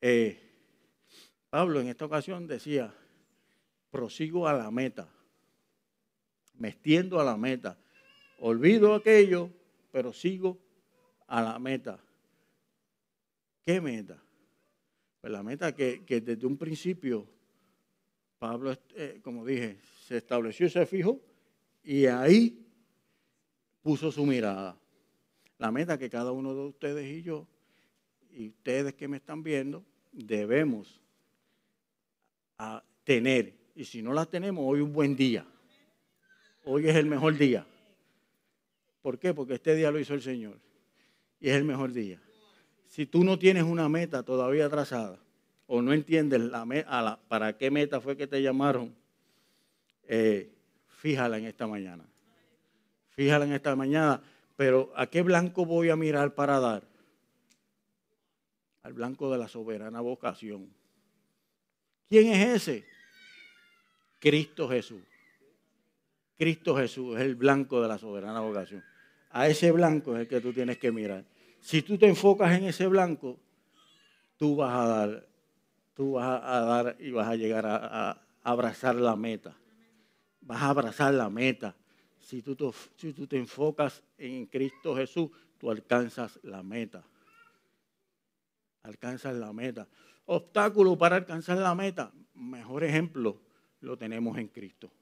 Eh, 0.00 0.38
Pablo 1.48 1.80
en 1.80 1.88
esta 1.88 2.04
ocasión 2.04 2.46
decía, 2.46 2.92
prosigo 3.90 4.48
a 4.48 4.52
la 4.52 4.70
meta, 4.70 5.08
me 6.54 6.68
extiendo 6.68 7.20
a 7.20 7.24
la 7.24 7.36
meta, 7.36 7.78
olvido 8.38 8.94
aquello, 8.94 9.50
pero 9.94 10.12
sigo 10.12 10.58
a 11.28 11.40
la 11.40 11.56
meta. 11.60 12.02
¿Qué 13.64 13.80
meta? 13.80 14.20
Pues 15.20 15.32
la 15.32 15.40
meta 15.44 15.72
que, 15.72 16.02
desde 16.04 16.44
un 16.44 16.56
principio 16.56 17.28
Pablo, 18.40 18.76
eh, 18.96 19.20
como 19.22 19.46
dije, 19.46 19.78
se 20.04 20.16
estableció 20.16 20.66
y 20.66 20.70
se 20.70 20.84
fijó 20.84 21.20
y 21.84 22.06
ahí 22.06 22.66
puso 23.82 24.10
su 24.10 24.26
mirada. 24.26 24.76
La 25.58 25.70
meta 25.70 25.96
que 25.96 26.10
cada 26.10 26.32
uno 26.32 26.52
de 26.56 26.62
ustedes 26.62 27.06
y 27.06 27.22
yo, 27.22 27.46
y 28.32 28.48
ustedes 28.48 28.94
que 28.94 29.06
me 29.06 29.18
están 29.18 29.44
viendo, 29.44 29.84
debemos 30.10 31.00
tener. 33.04 33.54
Y 33.76 33.84
si 33.84 34.02
no 34.02 34.12
la 34.12 34.26
tenemos, 34.26 34.64
hoy 34.66 34.80
es 34.80 34.84
un 34.86 34.92
buen 34.92 35.14
día. 35.14 35.46
Hoy 36.64 36.88
es 36.88 36.96
el 36.96 37.06
mejor 37.06 37.38
día. 37.38 37.64
¿Por 39.04 39.20
qué? 39.20 39.32
Porque 39.32 39.54
este 39.54 39.76
día 39.76 39.92
lo 39.92 40.00
hizo 40.00 40.14
el 40.14 40.22
Señor. 40.22 40.58
Y 41.38 41.50
es 41.50 41.54
el 41.54 41.64
mejor 41.64 41.92
día 41.92 42.18
si 42.94 43.06
tú 43.06 43.24
no 43.24 43.40
tienes 43.40 43.64
una 43.64 43.88
meta 43.88 44.22
todavía 44.22 44.68
trazada 44.68 45.18
o 45.66 45.82
no 45.82 45.92
entiendes 45.92 46.40
la, 46.40 47.18
para 47.26 47.58
qué 47.58 47.68
meta 47.68 48.00
fue 48.00 48.16
que 48.16 48.28
te 48.28 48.40
llamaron, 48.40 48.94
eh, 50.04 50.54
fíjala 50.86 51.38
en 51.38 51.46
esta 51.46 51.66
mañana. 51.66 52.04
Fíjala 53.08 53.46
en 53.46 53.52
esta 53.52 53.74
mañana. 53.74 54.22
Pero 54.54 54.92
¿a 54.94 55.08
qué 55.08 55.22
blanco 55.22 55.66
voy 55.66 55.90
a 55.90 55.96
mirar 55.96 56.36
para 56.36 56.60
dar? 56.60 56.84
Al 58.84 58.92
blanco 58.92 59.28
de 59.32 59.38
la 59.38 59.48
soberana 59.48 60.00
vocación. 60.00 60.72
¿Quién 62.08 62.28
es 62.28 62.62
ese? 62.62 62.86
Cristo 64.20 64.68
Jesús. 64.68 65.02
Cristo 66.38 66.76
Jesús 66.76 67.16
es 67.16 67.22
el 67.22 67.34
blanco 67.34 67.82
de 67.82 67.88
la 67.88 67.98
soberana 67.98 68.38
vocación. 68.38 68.84
A 69.34 69.48
ese 69.48 69.72
blanco 69.72 70.14
es 70.14 70.20
el 70.20 70.28
que 70.28 70.40
tú 70.40 70.52
tienes 70.52 70.78
que 70.78 70.92
mirar. 70.92 71.24
Si 71.58 71.82
tú 71.82 71.98
te 71.98 72.06
enfocas 72.06 72.56
en 72.56 72.66
ese 72.66 72.86
blanco, 72.86 73.36
tú 74.36 74.54
vas 74.54 74.72
a 74.72 74.86
dar, 74.86 75.26
tú 75.92 76.12
vas 76.12 76.40
a 76.40 76.60
dar 76.60 76.96
y 77.00 77.10
vas 77.10 77.26
a 77.26 77.34
llegar 77.34 77.66
a, 77.66 78.22
abrazar 78.44 78.94
la 78.94 79.16
meta. 79.16 79.56
Vas 80.40 80.62
a 80.62 80.68
abrazar 80.68 81.12
la 81.14 81.28
meta. 81.30 81.74
Si 82.20 82.42
tú, 82.42 82.54
te, 82.54 82.70
si 82.96 83.12
tú 83.12 83.26
te 83.26 83.36
enfocas 83.36 84.04
en 84.18 84.46
Cristo 84.46 84.94
Jesús, 84.94 85.30
tú 85.58 85.68
alcanzas 85.68 86.38
la 86.44 86.62
meta. 86.62 87.02
Alcanzas 88.84 89.34
la 89.34 89.52
meta. 89.52 89.88
Obstáculo 90.26 90.96
para 90.96 91.16
alcanzar 91.16 91.58
la 91.58 91.74
meta. 91.74 92.12
Mejor 92.34 92.84
ejemplo 92.84 93.40
lo 93.80 93.98
tenemos 93.98 94.38
en 94.38 94.46
Cristo. 94.46 94.92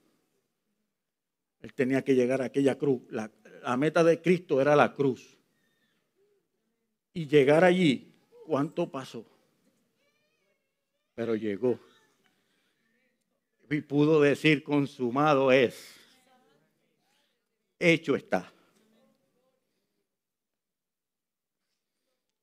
Él 1.61 1.75
tenía 1.75 2.03
que 2.03 2.15
llegar 2.15 2.41
a 2.41 2.47
aquella 2.47 2.79
cruz. 2.79 3.03
la 3.11 3.31
meta 3.77 4.05
de 4.05 4.21
Cristo 4.21 4.61
era 4.61 4.77
la 4.77 4.95
cruz 4.95 5.39
y 7.15 7.27
llegar 7.27 7.65
allí, 7.65 8.13
¿cuánto 8.47 8.91
pasó? 8.91 9.25
Pero 11.15 11.35
llegó. 11.35 11.79
Y 13.71 13.81
pudo 13.81 14.21
decir, 14.21 14.63
consumado 14.63 15.53
es. 15.53 15.95
Hecho 17.79 18.17
está. 18.17 18.53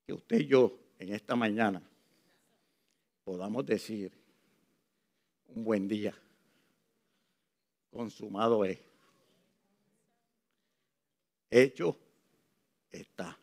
Que 0.05 0.13
usted 0.13 0.39
y 0.39 0.47
yo 0.47 0.77
en 0.97 1.13
esta 1.13 1.35
mañana 1.35 1.81
podamos 3.23 3.65
decir 3.65 4.11
un 5.47 5.63
buen 5.63 5.87
día. 5.87 6.15
Consumado 7.91 8.65
es. 8.65 8.88
Hecho 11.49 11.97
está 12.91 13.37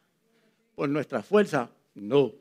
por 0.75 0.89
nuestra 0.89 1.23
fuerza, 1.23 1.71
no, 1.95 2.33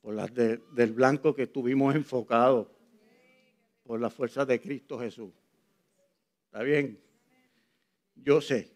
por 0.00 0.14
las 0.14 0.32
del 0.34 0.92
blanco 0.92 1.34
que 1.34 1.44
estuvimos 1.44 1.94
enfocados, 1.94 2.68
por 3.84 4.00
la 4.00 4.10
fuerza 4.10 4.44
de 4.44 4.60
Cristo 4.60 4.98
Jesús. 4.98 5.32
¿Está 6.46 6.62
bien? 6.62 7.00
Yo 8.14 8.40
sé 8.40 8.72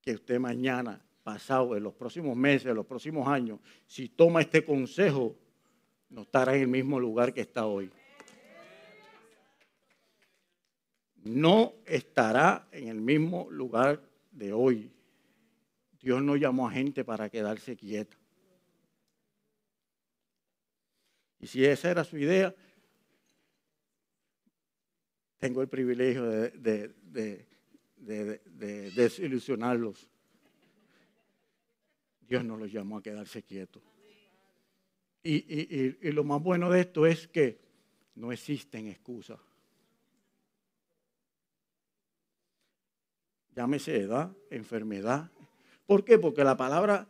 que 0.00 0.12
usted 0.12 0.38
mañana, 0.38 1.04
pasado, 1.24 1.76
en 1.76 1.82
los 1.82 1.94
próximos 1.94 2.36
meses, 2.36 2.66
en 2.66 2.76
los 2.76 2.86
próximos 2.86 3.26
años, 3.26 3.58
si 3.86 4.08
toma 4.10 4.42
este 4.42 4.64
consejo, 4.64 5.34
no 6.10 6.22
estará 6.22 6.54
en 6.54 6.62
el 6.62 6.68
mismo 6.68 7.00
lugar 7.00 7.34
que 7.34 7.40
está 7.40 7.66
hoy. 7.66 7.90
No 11.26 11.74
estará 11.86 12.68
en 12.70 12.86
el 12.86 13.00
mismo 13.00 13.48
lugar 13.50 14.00
de 14.30 14.52
hoy. 14.52 14.92
Dios 16.00 16.22
no 16.22 16.36
llamó 16.36 16.68
a 16.68 16.72
gente 16.72 17.04
para 17.04 17.28
quedarse 17.28 17.76
quieta. 17.76 18.16
Y 21.40 21.48
si 21.48 21.64
esa 21.64 21.90
era 21.90 22.04
su 22.04 22.16
idea, 22.16 22.54
tengo 25.38 25.62
el 25.62 25.68
privilegio 25.68 26.24
de, 26.24 26.94
desilusionarlos. 28.94 30.08
Dios 32.20 32.44
no 32.44 32.56
los 32.56 32.72
llamó 32.72 32.98
a 32.98 33.02
quedarse 33.02 33.42
quietos. 33.42 33.82
Y, 35.24 35.34
y, 36.06 36.12
lo 36.12 36.22
más 36.22 36.40
bueno 36.40 36.70
de 36.70 36.82
esto 36.82 37.04
es 37.04 37.26
que 37.26 37.58
no 38.14 38.30
existen 38.30 38.86
excusas. 38.86 39.40
Llámese 43.56 43.96
edad, 43.96 44.30
enfermedad, 44.50 45.30
¿Por 45.86 46.04
qué? 46.04 46.18
Porque 46.18 46.42
la 46.42 46.56
palabra, 46.56 47.08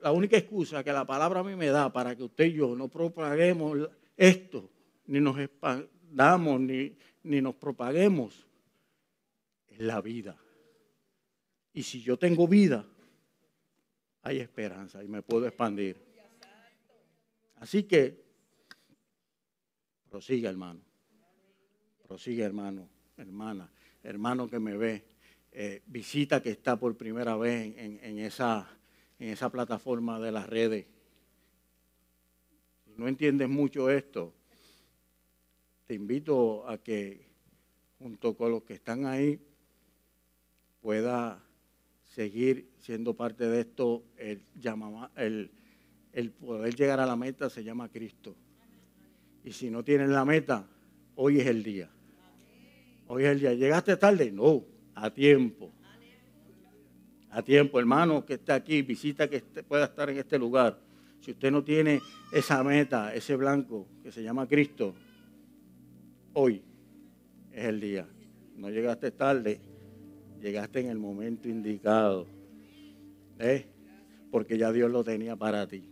la 0.00 0.12
única 0.12 0.36
excusa 0.36 0.84
que 0.84 0.92
la 0.92 1.06
palabra 1.06 1.40
a 1.40 1.44
mí 1.44 1.56
me 1.56 1.68
da 1.68 1.90
para 1.92 2.14
que 2.14 2.22
usted 2.22 2.44
y 2.44 2.52
yo 2.52 2.76
no 2.76 2.88
propaguemos 2.88 3.88
esto, 4.16 4.70
ni 5.06 5.18
nos 5.18 5.38
expandamos, 5.38 6.60
ni, 6.60 6.94
ni 7.22 7.40
nos 7.40 7.54
propaguemos, 7.54 8.46
es 9.66 9.80
la 9.80 10.00
vida. 10.02 10.36
Y 11.72 11.82
si 11.82 12.02
yo 12.02 12.18
tengo 12.18 12.46
vida, 12.46 12.84
hay 14.22 14.40
esperanza 14.40 15.02
y 15.02 15.08
me 15.08 15.22
puedo 15.22 15.46
expandir. 15.46 15.96
Así 17.56 17.84
que, 17.84 18.24
prosiga 20.10 20.50
hermano, 20.50 20.80
prosiga 22.06 22.44
hermano, 22.44 22.88
hermana, 23.16 23.70
hermano 24.02 24.48
que 24.48 24.58
me 24.58 24.76
ve 24.76 25.04
eh, 25.60 25.82
visita 25.88 26.40
que 26.40 26.50
está 26.50 26.78
por 26.78 26.96
primera 26.96 27.36
vez 27.36 27.74
en, 27.76 28.18
esa, 28.20 28.70
en 29.18 29.30
esa 29.30 29.50
plataforma 29.50 30.20
de 30.20 30.30
las 30.30 30.48
redes. 30.48 30.86
Si 32.84 32.92
no 32.96 33.08
entiendes 33.08 33.48
mucho 33.48 33.90
esto, 33.90 34.32
te 35.88 35.94
invito 35.94 36.68
a 36.68 36.78
que 36.78 37.26
junto 37.98 38.36
con 38.36 38.52
los 38.52 38.62
que 38.62 38.74
están 38.74 39.04
ahí 39.04 39.40
pueda 40.80 41.42
seguir 42.04 42.70
siendo 42.78 43.14
parte 43.14 43.48
de 43.48 43.62
esto. 43.62 44.04
El, 44.16 44.40
el, 45.16 45.50
el 46.12 46.30
poder 46.30 46.76
llegar 46.76 47.00
a 47.00 47.06
la 47.06 47.16
meta 47.16 47.50
se 47.50 47.64
llama 47.64 47.88
Cristo. 47.88 48.36
Y 49.42 49.50
si 49.50 49.70
no 49.70 49.82
tienes 49.82 50.10
la 50.10 50.24
meta, 50.24 50.68
hoy 51.16 51.40
es 51.40 51.48
el 51.48 51.64
día. 51.64 51.90
Hoy 53.08 53.24
es 53.24 53.30
el 53.30 53.40
día. 53.40 53.54
¿Llegaste 53.54 53.96
tarde? 53.96 54.30
No, 54.30 54.77
a 55.02 55.10
tiempo. 55.10 55.70
A 57.30 57.42
tiempo, 57.42 57.78
hermano 57.78 58.24
que 58.24 58.34
está 58.34 58.54
aquí, 58.54 58.82
visita 58.82 59.28
que 59.28 59.40
pueda 59.40 59.84
estar 59.84 60.10
en 60.10 60.18
este 60.18 60.38
lugar. 60.38 60.78
Si 61.20 61.32
usted 61.32 61.50
no 61.50 61.62
tiene 61.62 62.00
esa 62.32 62.62
meta, 62.64 63.14
ese 63.14 63.36
blanco 63.36 63.86
que 64.02 64.10
se 64.10 64.22
llama 64.22 64.48
Cristo, 64.48 64.94
hoy 66.32 66.62
es 67.52 67.64
el 67.64 67.80
día. 67.80 68.08
No 68.56 68.70
llegaste 68.70 69.10
tarde, 69.10 69.60
llegaste 70.40 70.80
en 70.80 70.88
el 70.88 70.98
momento 70.98 71.48
indicado. 71.48 72.26
¿Eh? 73.38 73.66
Porque 74.30 74.58
ya 74.58 74.72
Dios 74.72 74.90
lo 74.90 75.04
tenía 75.04 75.36
para 75.36 75.66
ti. 75.68 75.88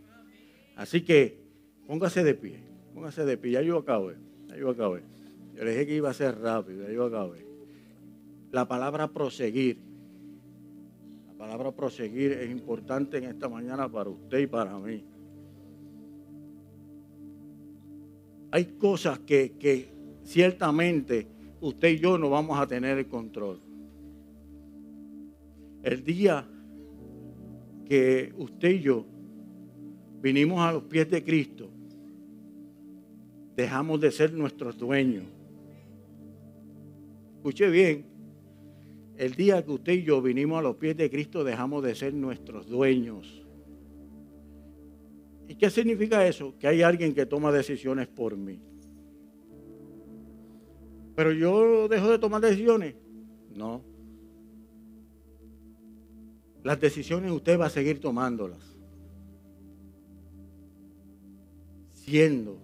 Así 0.75 1.01
que 1.01 1.39
póngase 1.85 2.23
de 2.23 2.33
pie, 2.33 2.59
póngase 2.93 3.25
de 3.25 3.37
pie. 3.37 3.51
Ya 3.53 3.61
yo 3.61 3.77
acabé, 3.77 4.15
ya 4.47 4.57
yo 4.57 4.69
acabé. 4.69 5.03
Yo 5.55 5.63
le 5.63 5.71
dije 5.71 5.87
que 5.87 5.95
iba 5.95 6.09
a 6.09 6.13
ser 6.13 6.37
rápido, 6.39 6.87
ya 6.87 6.93
yo 6.93 7.05
acabé. 7.05 7.46
La 8.51 8.67
palabra 8.67 9.11
proseguir, 9.11 9.81
la 11.27 11.33
palabra 11.33 11.71
proseguir 11.71 12.31
es 12.31 12.49
importante 12.49 13.17
en 13.17 13.25
esta 13.25 13.49
mañana 13.49 13.91
para 13.91 14.09
usted 14.09 14.39
y 14.39 14.47
para 14.47 14.77
mí. 14.79 15.03
Hay 18.51 18.65
cosas 18.77 19.19
que, 19.19 19.57
que 19.57 19.89
ciertamente 20.23 21.27
usted 21.59 21.89
y 21.89 21.99
yo 21.99 22.17
no 22.17 22.29
vamos 22.29 22.57
a 22.57 22.65
tener 22.65 22.97
el 22.97 23.07
control. 23.07 23.59
El 25.83 26.03
día 26.03 26.47
que 27.85 28.33
usted 28.37 28.69
y 28.69 28.79
yo 28.81 29.05
vinimos 30.21 30.59
a 30.61 30.71
los 30.71 30.83
pies 30.83 31.09
de 31.09 31.23
Cristo, 31.23 31.69
dejamos 33.55 33.99
de 33.99 34.11
ser 34.11 34.33
nuestros 34.33 34.77
dueños. 34.77 35.25
Escuche 37.37 37.69
bien, 37.69 38.16
el 39.17 39.33
día 39.33 39.65
que 39.65 39.71
usted 39.71 39.93
y 39.93 40.03
yo 40.03 40.21
vinimos 40.21 40.59
a 40.59 40.61
los 40.61 40.75
pies 40.75 40.95
de 40.95 41.09
Cristo, 41.09 41.43
dejamos 41.43 41.83
de 41.83 41.95
ser 41.95 42.13
nuestros 42.13 42.67
dueños. 42.67 43.43
¿Y 45.47 45.55
qué 45.55 45.69
significa 45.69 46.27
eso? 46.27 46.53
Que 46.59 46.67
hay 46.67 46.81
alguien 46.83 47.15
que 47.15 47.25
toma 47.25 47.51
decisiones 47.51 48.07
por 48.07 48.37
mí. 48.37 48.59
Pero 51.15 51.31
yo 51.31 51.87
dejo 51.87 52.09
de 52.09 52.19
tomar 52.19 52.41
decisiones. 52.41 52.95
No. 53.55 53.81
Las 56.63 56.79
decisiones 56.79 57.31
usted 57.31 57.59
va 57.59 57.67
a 57.67 57.69
seguir 57.71 57.99
tomándolas. 57.99 58.77
Siendo 61.93 62.59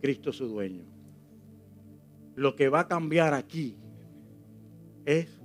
Cristo 0.00 0.32
su 0.32 0.48
dueño. 0.48 0.82
Lo 2.34 2.56
que 2.56 2.68
va 2.68 2.80
a 2.80 2.88
cambiar 2.88 3.34
aquí 3.34 3.76
es 5.04 5.41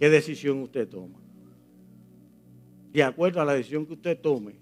qué 0.00 0.08
decisión 0.08 0.62
usted 0.62 0.88
toma. 0.88 1.20
De 2.90 3.02
acuerdo 3.04 3.40
a 3.40 3.44
la 3.44 3.52
decisión 3.54 3.86
que 3.86 3.92
usted 3.92 4.18
tome, 4.18 4.56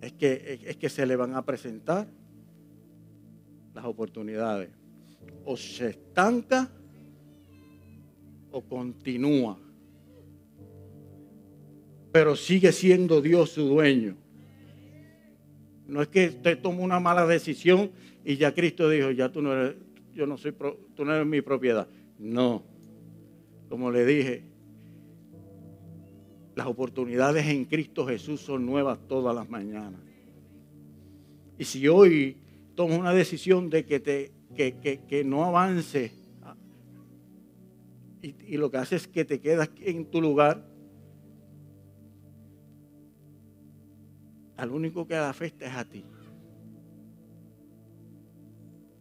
es 0.00 0.12
que, 0.12 0.60
es 0.64 0.76
que 0.76 0.88
se 0.88 1.04
le 1.04 1.16
van 1.16 1.34
a 1.34 1.44
presentar 1.44 2.06
las 3.74 3.84
oportunidades 3.84 4.70
o 5.44 5.56
se 5.56 5.88
estanca 5.88 6.70
o 8.52 8.62
continúa. 8.62 9.58
Pero 12.12 12.36
sigue 12.36 12.70
siendo 12.70 13.20
Dios 13.20 13.50
su 13.50 13.62
dueño. 13.64 14.16
No 15.88 16.02
es 16.02 16.08
que 16.08 16.28
usted 16.28 16.60
tome 16.60 16.82
una 16.82 17.00
mala 17.00 17.26
decisión 17.26 17.90
y 18.24 18.36
ya 18.36 18.54
Cristo 18.54 18.88
dijo, 18.88 19.10
ya 19.10 19.30
tú 19.30 19.42
no 19.42 19.52
eres, 19.52 19.76
yo 20.14 20.26
no 20.26 20.36
soy, 20.36 20.54
tú 20.94 21.04
no 21.04 21.14
eres 21.14 21.26
mi 21.26 21.40
propiedad. 21.40 21.88
No. 22.18 22.77
Como 23.68 23.90
le 23.90 24.04
dije, 24.04 24.44
las 26.56 26.66
oportunidades 26.66 27.46
en 27.46 27.64
Cristo 27.64 28.06
Jesús 28.06 28.40
son 28.40 28.66
nuevas 28.66 28.98
todas 29.06 29.34
las 29.34 29.48
mañanas. 29.48 30.00
Y 31.58 31.64
si 31.64 31.86
hoy 31.88 32.36
tomas 32.74 32.98
una 32.98 33.12
decisión 33.12 33.70
de 33.70 33.84
que 33.84 34.00
te 34.00 34.32
que, 34.54 35.22
no 35.24 35.44
avance 35.44 36.12
y, 38.20 38.56
lo 38.56 38.70
que 38.70 38.78
hace 38.78 38.96
es 38.96 39.06
que 39.06 39.24
te 39.24 39.40
quedas 39.40 39.70
en 39.80 40.06
tu 40.06 40.20
lugar, 40.20 40.66
al 44.56 44.72
único 44.72 45.06
que 45.06 45.14
da 45.14 45.30
afecta 45.30 45.66
es 45.66 45.74
a 45.76 45.84
ti. 45.84 46.04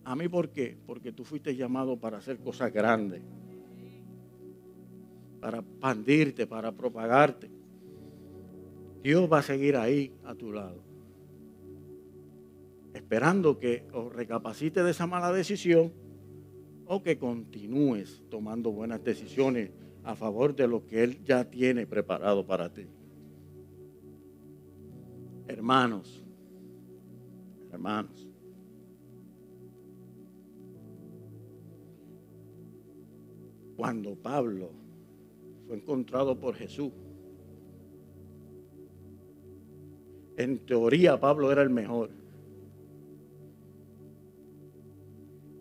¿A 0.04 0.16
mí 0.16 0.30
por 0.30 0.50
qué? 0.52 0.78
Porque 0.86 1.12
tú 1.12 1.24
fuiste 1.24 1.56
llamado 1.56 2.00
para 2.00 2.20
hacer 2.20 2.38
cosas 2.38 2.72
grandes, 2.72 3.24
para 5.40 5.60
expandirte, 5.60 6.48
para 6.48 6.72
propagarte. 6.72 7.50
Dios 9.04 9.30
va 9.32 9.40
a 9.40 9.44
seguir 9.44 9.76
ahí 9.76 10.14
a 10.24 10.36
tu 10.36 10.52
lado 10.52 10.88
esperando 12.98 13.58
que 13.58 13.88
o 13.94 14.10
recapacite 14.10 14.84
de 14.84 14.92
esa 14.92 15.08
mala 15.08 15.32
decisión 15.32 15.94
o 16.86 17.04
que 17.04 17.18
continúes 17.18 18.24
tomando 18.30 18.72
buenas 18.72 19.04
decisiones 19.04 19.72
a 20.04 20.16
favor 20.16 20.56
de 20.56 20.68
lo 20.68 20.86
que 20.86 21.04
Él 21.04 21.24
ya 21.24 21.50
tiene 21.50 21.86
preparado 21.86 22.46
para 22.46 22.72
ti. 22.72 22.88
Hermanos, 25.48 26.26
hermanos, 27.72 28.28
cuando 33.76 34.16
Pablo 34.16 34.72
fue 35.68 35.78
encontrado 35.78 36.40
por 36.40 36.56
Jesús, 36.56 36.92
en 40.38 40.60
teoría 40.60 41.20
Pablo 41.20 41.52
era 41.52 41.62
el 41.62 41.70
mejor. 41.70 42.10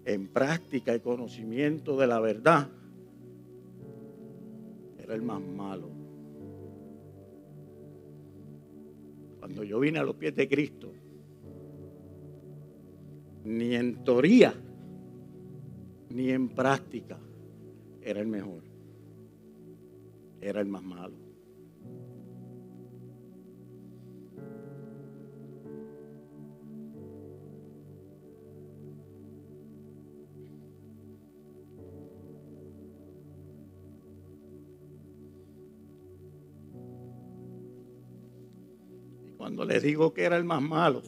en 0.07 0.29
práctica 0.29 0.95
y 0.95 1.01
conocimiento 1.01 1.97
de 1.97 2.07
la 2.07 2.21
verdad, 2.21 2.69
era 4.97 5.15
el 5.15 5.23
más 5.23 5.41
malo. 5.43 5.89
Cuando 9.41 9.65
yo 9.65 9.81
vine 9.81 9.99
a 9.99 10.05
los 10.05 10.15
pies 10.15 10.35
de 10.37 10.49
Cristo, 10.49 10.93
ni 13.45 13.75
en 13.75 14.05
teoría, 14.05 14.55
ni 16.11 16.31
en 16.31 16.51
práctica, 16.51 17.19
era 18.01 18.21
el 18.21 18.29
mejor. 18.29 18.63
Era 20.41 20.61
el 20.61 20.69
más 20.69 20.83
malo. 20.83 21.17
Cuando 39.37 39.65
le 39.65 39.81
digo 39.81 40.13
que 40.13 40.25
era 40.25 40.37
el 40.37 40.45
más 40.45 40.61
malo, 40.61 41.03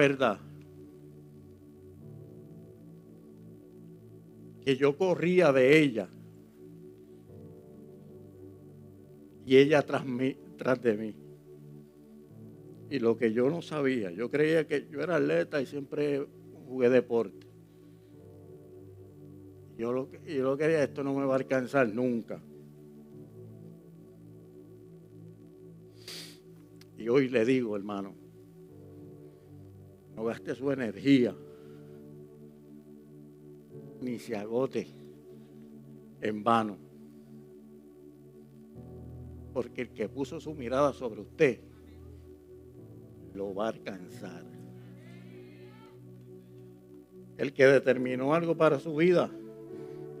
verdad 0.00 0.40
que 4.64 4.76
yo 4.76 4.96
corría 4.96 5.52
de 5.52 5.78
ella 5.78 6.08
y 9.44 9.58
ella 9.58 9.82
tras, 9.82 10.06
mí, 10.06 10.36
tras 10.56 10.80
de 10.82 10.96
mí. 10.96 11.14
Y 12.88 12.98
lo 12.98 13.16
que 13.18 13.32
yo 13.34 13.50
no 13.50 13.60
sabía, 13.60 14.10
yo 14.10 14.30
creía 14.30 14.66
que 14.66 14.88
yo 14.90 15.02
era 15.02 15.16
atleta 15.16 15.60
y 15.60 15.66
siempre 15.66 16.26
jugué 16.66 16.88
deporte. 16.88 17.46
Yo 19.76 19.92
lo, 19.92 20.10
yo 20.24 20.44
lo 20.44 20.56
quería, 20.56 20.82
esto 20.82 21.04
no 21.04 21.14
me 21.14 21.26
va 21.26 21.34
a 21.34 21.38
alcanzar 21.38 21.88
nunca. 21.88 22.42
Y 26.96 27.08
hoy 27.08 27.28
le 27.28 27.44
digo, 27.44 27.76
hermano, 27.76 28.19
no 30.20 30.26
gaste 30.26 30.54
su 30.54 30.70
energía, 30.70 31.34
ni 34.02 34.18
se 34.18 34.36
agote 34.36 34.86
en 36.20 36.44
vano. 36.44 36.76
Porque 39.54 39.80
el 39.80 39.92
que 39.94 40.10
puso 40.10 40.38
su 40.38 40.54
mirada 40.54 40.92
sobre 40.92 41.22
usted 41.22 41.60
lo 43.32 43.54
va 43.54 43.64
a 43.64 43.68
alcanzar. 43.70 44.44
El 47.38 47.54
que 47.54 47.64
determinó 47.64 48.34
algo 48.34 48.54
para 48.54 48.78
su 48.78 48.96
vida, 48.96 49.30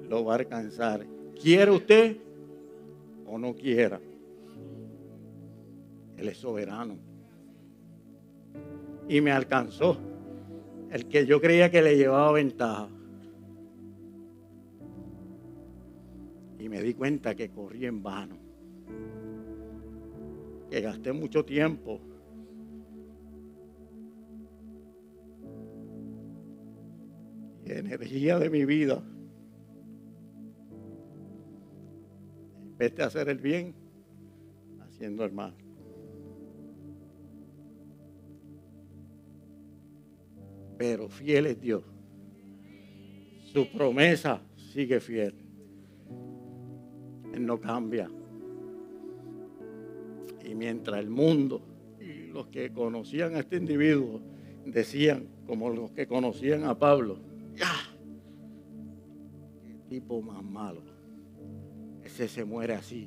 lo 0.08 0.24
va 0.24 0.32
a 0.32 0.38
alcanzar. 0.38 1.04
¿Quiere 1.38 1.72
usted 1.72 2.16
o 3.26 3.38
no 3.38 3.54
quiera? 3.54 4.00
Él 6.16 6.26
es 6.26 6.38
soberano. 6.38 7.10
Y 9.08 9.20
me 9.20 9.32
alcanzó 9.32 9.98
el 10.90 11.06
que 11.06 11.26
yo 11.26 11.40
creía 11.40 11.70
que 11.70 11.82
le 11.82 11.96
llevaba 11.96 12.32
ventaja. 12.32 12.88
Y 16.58 16.68
me 16.68 16.82
di 16.82 16.94
cuenta 16.94 17.34
que 17.34 17.50
corrí 17.50 17.86
en 17.86 18.02
vano. 18.02 18.36
Que 20.68 20.80
gasté 20.80 21.12
mucho 21.12 21.44
tiempo. 21.44 22.00
Y 27.64 27.72
energía 27.72 28.38
de 28.38 28.50
mi 28.50 28.64
vida. 28.64 29.02
En 32.62 32.76
vez 32.76 32.94
de 32.94 33.02
hacer 33.02 33.28
el 33.28 33.38
bien, 33.38 33.74
haciendo 34.80 35.24
el 35.24 35.32
mal. 35.32 35.54
Pero 40.80 41.10
fiel 41.10 41.44
es 41.44 41.60
Dios. 41.60 41.82
Su 43.52 43.70
promesa 43.70 44.40
sigue 44.56 44.98
fiel. 44.98 45.34
Él 47.34 47.44
no 47.44 47.60
cambia. 47.60 48.10
Y 50.42 50.54
mientras 50.54 51.00
el 51.00 51.10
mundo 51.10 51.60
y 52.00 52.28
los 52.28 52.46
que 52.46 52.72
conocían 52.72 53.34
a 53.34 53.40
este 53.40 53.56
individuo 53.56 54.22
decían, 54.64 55.28
como 55.46 55.68
los 55.68 55.90
que 55.90 56.06
conocían 56.06 56.64
a 56.64 56.78
Pablo, 56.78 57.18
ya, 57.54 57.74
qué 59.62 59.76
tipo 59.86 60.22
más 60.22 60.42
malo. 60.42 60.80
Ese 62.02 62.26
se 62.26 62.42
muere 62.42 62.72
así. 62.72 63.06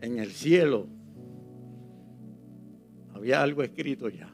En 0.00 0.20
el 0.20 0.30
cielo 0.30 0.86
había 3.12 3.42
algo 3.42 3.64
escrito 3.64 4.08
ya. 4.08 4.32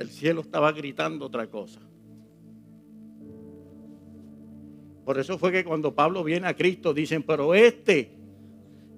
El 0.00 0.08
cielo 0.08 0.40
estaba 0.40 0.72
gritando 0.72 1.26
otra 1.26 1.46
cosa. 1.46 1.78
Por 5.04 5.18
eso 5.18 5.36
fue 5.36 5.52
que 5.52 5.62
cuando 5.62 5.94
Pablo 5.94 6.24
viene 6.24 6.46
a 6.46 6.56
Cristo 6.56 6.94
dicen, 6.94 7.22
pero 7.22 7.54
este, 7.54 8.10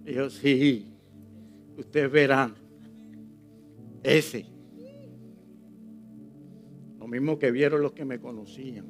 dijo, 0.05 0.31
sí, 0.31 0.87
ustedes 1.77 2.09
verán, 2.09 2.55
ese. 4.05 4.47
Lo 7.01 7.09
mismo 7.09 7.37
que 7.37 7.51
vieron 7.51 7.83
los 7.83 7.93
que 7.93 8.05
me 8.05 8.21
conocían. 8.21 8.87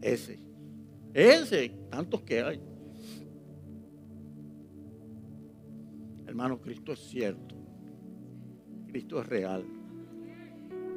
Ese. 0.00 0.38
Ese, 1.12 1.70
tantos 1.90 2.22
que 2.22 2.42
hay. 2.42 2.60
Hermano, 6.28 6.60
Cristo 6.60 6.92
es 6.92 7.00
cierto. 7.00 7.56
Cristo 8.86 9.20
es 9.20 9.26
real. 9.26 9.64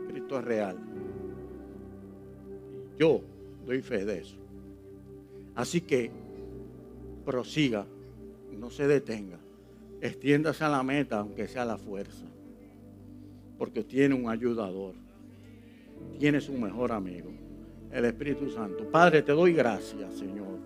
Cristo 0.08 0.40
es 0.40 0.46
real. 0.46 0.78
Yo 2.98 3.22
doy 3.66 3.82
fe 3.82 4.06
de 4.06 4.20
eso. 4.20 4.38
Así 5.56 5.82
que 5.82 6.12
prosiga, 7.26 7.86
no 8.58 8.70
se 8.70 8.88
detenga, 8.88 9.38
extiéndase 10.02 10.64
a 10.64 10.70
la 10.70 10.84
meta, 10.84 11.20
aunque 11.20 11.48
sea 11.48 11.66
la 11.66 11.78
fuerza, 11.78 12.26
porque 13.58 13.84
tiene 13.84 14.16
un 14.16 14.30
ayudador, 14.30 14.96
tiene 16.20 16.42
su 16.42 16.54
mejor 16.54 16.92
amigo, 16.92 17.30
el 17.92 18.06
Espíritu 18.06 18.50
Santo. 18.50 18.90
Padre, 18.90 19.22
te 19.22 19.32
doy 19.32 19.54
gracias, 19.54 20.14
Señor. 20.14 20.58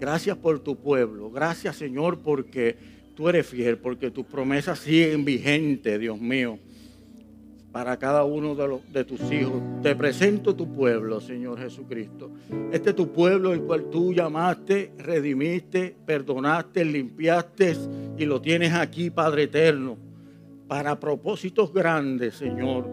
Gracias 0.00 0.36
por 0.36 0.58
tu 0.60 0.76
pueblo, 0.76 1.30
gracias, 1.30 1.76
Señor, 1.76 2.18
porque 2.18 2.76
tú 3.14 3.28
eres 3.28 3.46
fiel, 3.46 3.78
porque 3.78 4.10
tus 4.10 4.26
promesas 4.26 4.78
siguen 4.80 5.24
vigentes, 5.24 6.00
Dios 6.00 6.20
mío 6.20 6.58
para 7.74 7.96
cada 7.96 8.22
uno 8.22 8.54
de, 8.54 8.68
los, 8.68 8.92
de 8.92 9.04
tus 9.04 9.20
hijos. 9.32 9.60
Te 9.82 9.96
presento 9.96 10.54
tu 10.54 10.72
pueblo, 10.72 11.20
Señor 11.20 11.58
Jesucristo. 11.58 12.30
Este 12.70 12.90
es 12.90 12.96
tu 12.96 13.10
pueblo, 13.10 13.52
el 13.52 13.62
cual 13.62 13.90
tú 13.90 14.14
llamaste, 14.14 14.92
redimiste, 14.96 15.96
perdonaste, 16.06 16.84
limpiaste 16.84 17.76
y 18.16 18.26
lo 18.26 18.40
tienes 18.40 18.72
aquí, 18.74 19.10
Padre 19.10 19.42
eterno, 19.42 19.96
para 20.68 21.00
propósitos 21.00 21.72
grandes, 21.72 22.36
Señor. 22.36 22.88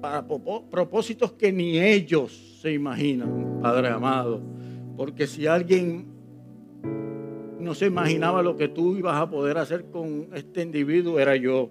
Para 0.00 0.26
propósitos 0.26 1.30
que 1.34 1.52
ni 1.52 1.78
ellos 1.78 2.58
se 2.60 2.72
imaginan, 2.72 3.60
Padre 3.62 3.90
amado. 3.90 4.40
Porque 4.96 5.28
si 5.28 5.46
alguien 5.46 6.04
no 7.60 7.76
se 7.76 7.86
imaginaba 7.86 8.42
lo 8.42 8.56
que 8.56 8.66
tú 8.66 8.96
ibas 8.96 9.14
a 9.14 9.30
poder 9.30 9.56
hacer 9.56 9.84
con 9.84 10.30
este 10.34 10.62
individuo, 10.62 11.20
era 11.20 11.36
yo. 11.36 11.70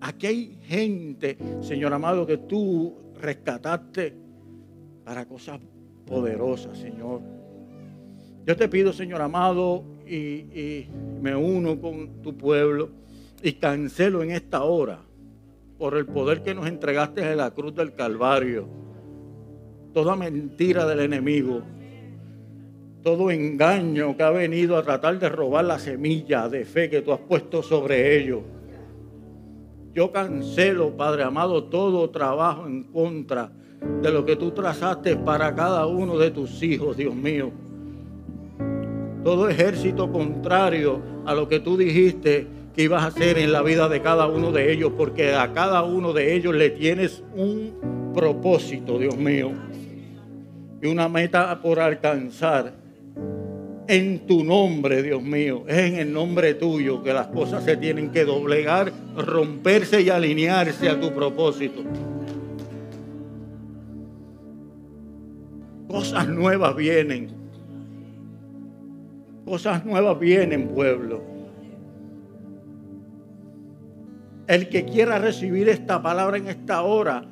Aquí 0.00 0.26
hay 0.26 0.58
gente, 0.62 1.36
Señor 1.60 1.92
amado, 1.92 2.26
que 2.26 2.38
tú 2.38 2.96
rescataste 3.20 4.14
para 5.04 5.26
cosas 5.26 5.60
poderosas, 6.06 6.78
Señor. 6.78 7.20
Yo 8.46 8.56
te 8.56 8.68
pido, 8.68 8.92
Señor 8.92 9.20
amado, 9.20 9.84
y, 10.06 10.86
me 11.20 11.36
uno 11.36 11.80
con 11.80 12.22
tu 12.22 12.36
pueblo 12.36 12.90
y 13.42 13.52
cancelo 13.52 14.22
en 14.22 14.30
esta 14.32 14.64
hora, 14.64 15.00
por 15.78 15.96
el 15.96 16.06
poder 16.06 16.42
que 16.42 16.54
nos 16.54 16.66
entregaste 16.66 17.20
en 17.20 17.36
la 17.36 17.50
cruz 17.52 17.74
del 17.74 17.94
Calvario, 17.94 18.66
toda 19.92 20.16
mentira 20.16 20.86
del 20.86 21.00
enemigo, 21.00 21.62
todo 23.02 23.30
engaño 23.30 24.16
que 24.16 24.22
ha 24.22 24.30
venido 24.30 24.76
a 24.76 24.82
tratar 24.82 25.18
de 25.18 25.28
robar 25.28 25.64
la 25.64 25.78
semilla 25.78 26.48
de 26.48 26.64
fe 26.64 26.90
que 26.90 27.02
tú 27.02 27.12
has 27.12 27.20
puesto 27.20 27.62
sobre 27.62 28.18
ellos. 28.18 28.40
Yo 29.94 30.12
cancelo, 30.12 30.96
Padre 30.96 31.24
amado, 31.24 31.64
todo 31.64 32.10
trabajo 32.10 32.66
en 32.66 32.84
contra 32.84 33.50
de 34.02 34.12
lo 34.12 34.24
que 34.24 34.36
tú 34.36 34.52
trazaste 34.52 35.16
para 35.16 35.54
cada 35.54 35.86
uno 35.86 36.16
de 36.16 36.30
tus 36.30 36.62
hijos, 36.62 36.96
Dios 36.96 37.14
mío. 37.14 37.50
Todo 39.24 39.48
ejército 39.48 40.10
contrario 40.12 41.00
a 41.26 41.34
lo 41.34 41.48
que 41.48 41.60
tú 41.60 41.76
dijiste 41.76 42.46
que 42.74 42.84
ibas 42.84 43.02
a 43.02 43.06
hacer 43.06 43.38
en 43.38 43.52
la 43.52 43.62
vida 43.62 43.88
de 43.88 44.00
cada 44.00 44.28
uno 44.28 44.52
de 44.52 44.72
ellos, 44.72 44.92
porque 44.96 45.34
a 45.34 45.52
cada 45.52 45.82
uno 45.82 46.12
de 46.12 46.34
ellos 46.34 46.54
le 46.54 46.70
tienes 46.70 47.24
un 47.34 48.12
propósito, 48.14 48.98
Dios 48.98 49.16
mío, 49.16 49.50
y 50.80 50.86
una 50.86 51.08
meta 51.08 51.60
por 51.60 51.80
alcanzar 51.80 52.79
en 53.90 54.20
tu 54.20 54.44
nombre, 54.44 55.02
Dios 55.02 55.20
mío. 55.20 55.64
Es 55.66 55.78
en 55.78 55.96
el 55.96 56.12
nombre 56.12 56.54
tuyo 56.54 57.02
que 57.02 57.12
las 57.12 57.26
cosas 57.26 57.64
se 57.64 57.76
tienen 57.76 58.12
que 58.12 58.24
doblegar, 58.24 58.92
romperse 59.16 60.00
y 60.00 60.10
alinearse 60.10 60.88
a 60.88 61.00
tu 61.00 61.12
propósito. 61.12 61.82
Cosas 65.88 66.28
nuevas 66.28 66.76
vienen. 66.76 67.30
Cosas 69.44 69.84
nuevas 69.84 70.20
vienen, 70.20 70.68
pueblo. 70.68 71.24
El 74.46 74.68
que 74.68 74.84
quiera 74.84 75.18
recibir 75.18 75.68
esta 75.68 76.00
palabra 76.00 76.36
en 76.36 76.46
esta 76.46 76.82
hora, 76.82 77.24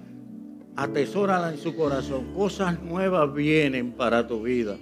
atesórala 0.75 1.53
en 1.53 1.59
su 1.59 1.77
corazón. 1.77 2.35
Cosas 2.35 2.83
nuevas 2.83 3.33
vienen 3.33 3.93
para 3.93 4.27
tu 4.27 4.43
vida. 4.43 4.77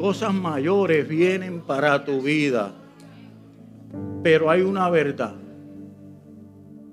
Cosas 0.00 0.32
mayores 0.32 1.06
vienen 1.06 1.60
para 1.60 2.02
tu 2.06 2.22
vida. 2.22 2.72
Pero 4.22 4.48
hay 4.48 4.62
una 4.62 4.88
verdad. 4.88 5.34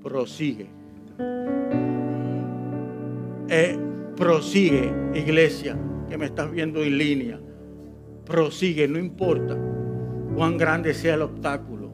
Prosigue. 0.03 0.67
Eh, 3.47 3.79
prosigue, 4.13 4.91
iglesia, 5.15 5.77
que 6.09 6.17
me 6.17 6.25
estás 6.25 6.51
viendo 6.51 6.83
en 6.83 6.97
línea. 6.97 7.39
Prosigue, 8.25 8.89
no 8.89 8.99
importa 8.99 9.57
cuán 10.35 10.57
grande 10.57 10.93
sea 10.93 11.13
el 11.13 11.21
obstáculo 11.21 11.89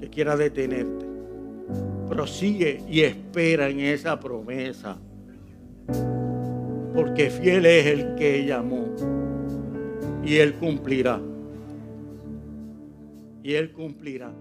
que 0.00 0.10
quiera 0.10 0.36
detenerte. 0.36 1.06
Prosigue 2.08 2.82
y 2.88 3.02
espera 3.02 3.68
en 3.68 3.78
esa 3.78 4.18
promesa. 4.18 4.96
Porque 6.92 7.30
fiel 7.30 7.66
es 7.66 7.86
el 7.86 8.16
que 8.16 8.44
llamó 8.44 9.27
y 10.24 10.36
Él 10.36 10.54
cumplirá. 10.54 11.20
Y 13.42 13.54
Él 13.54 13.72
cumplirá. 13.72 14.32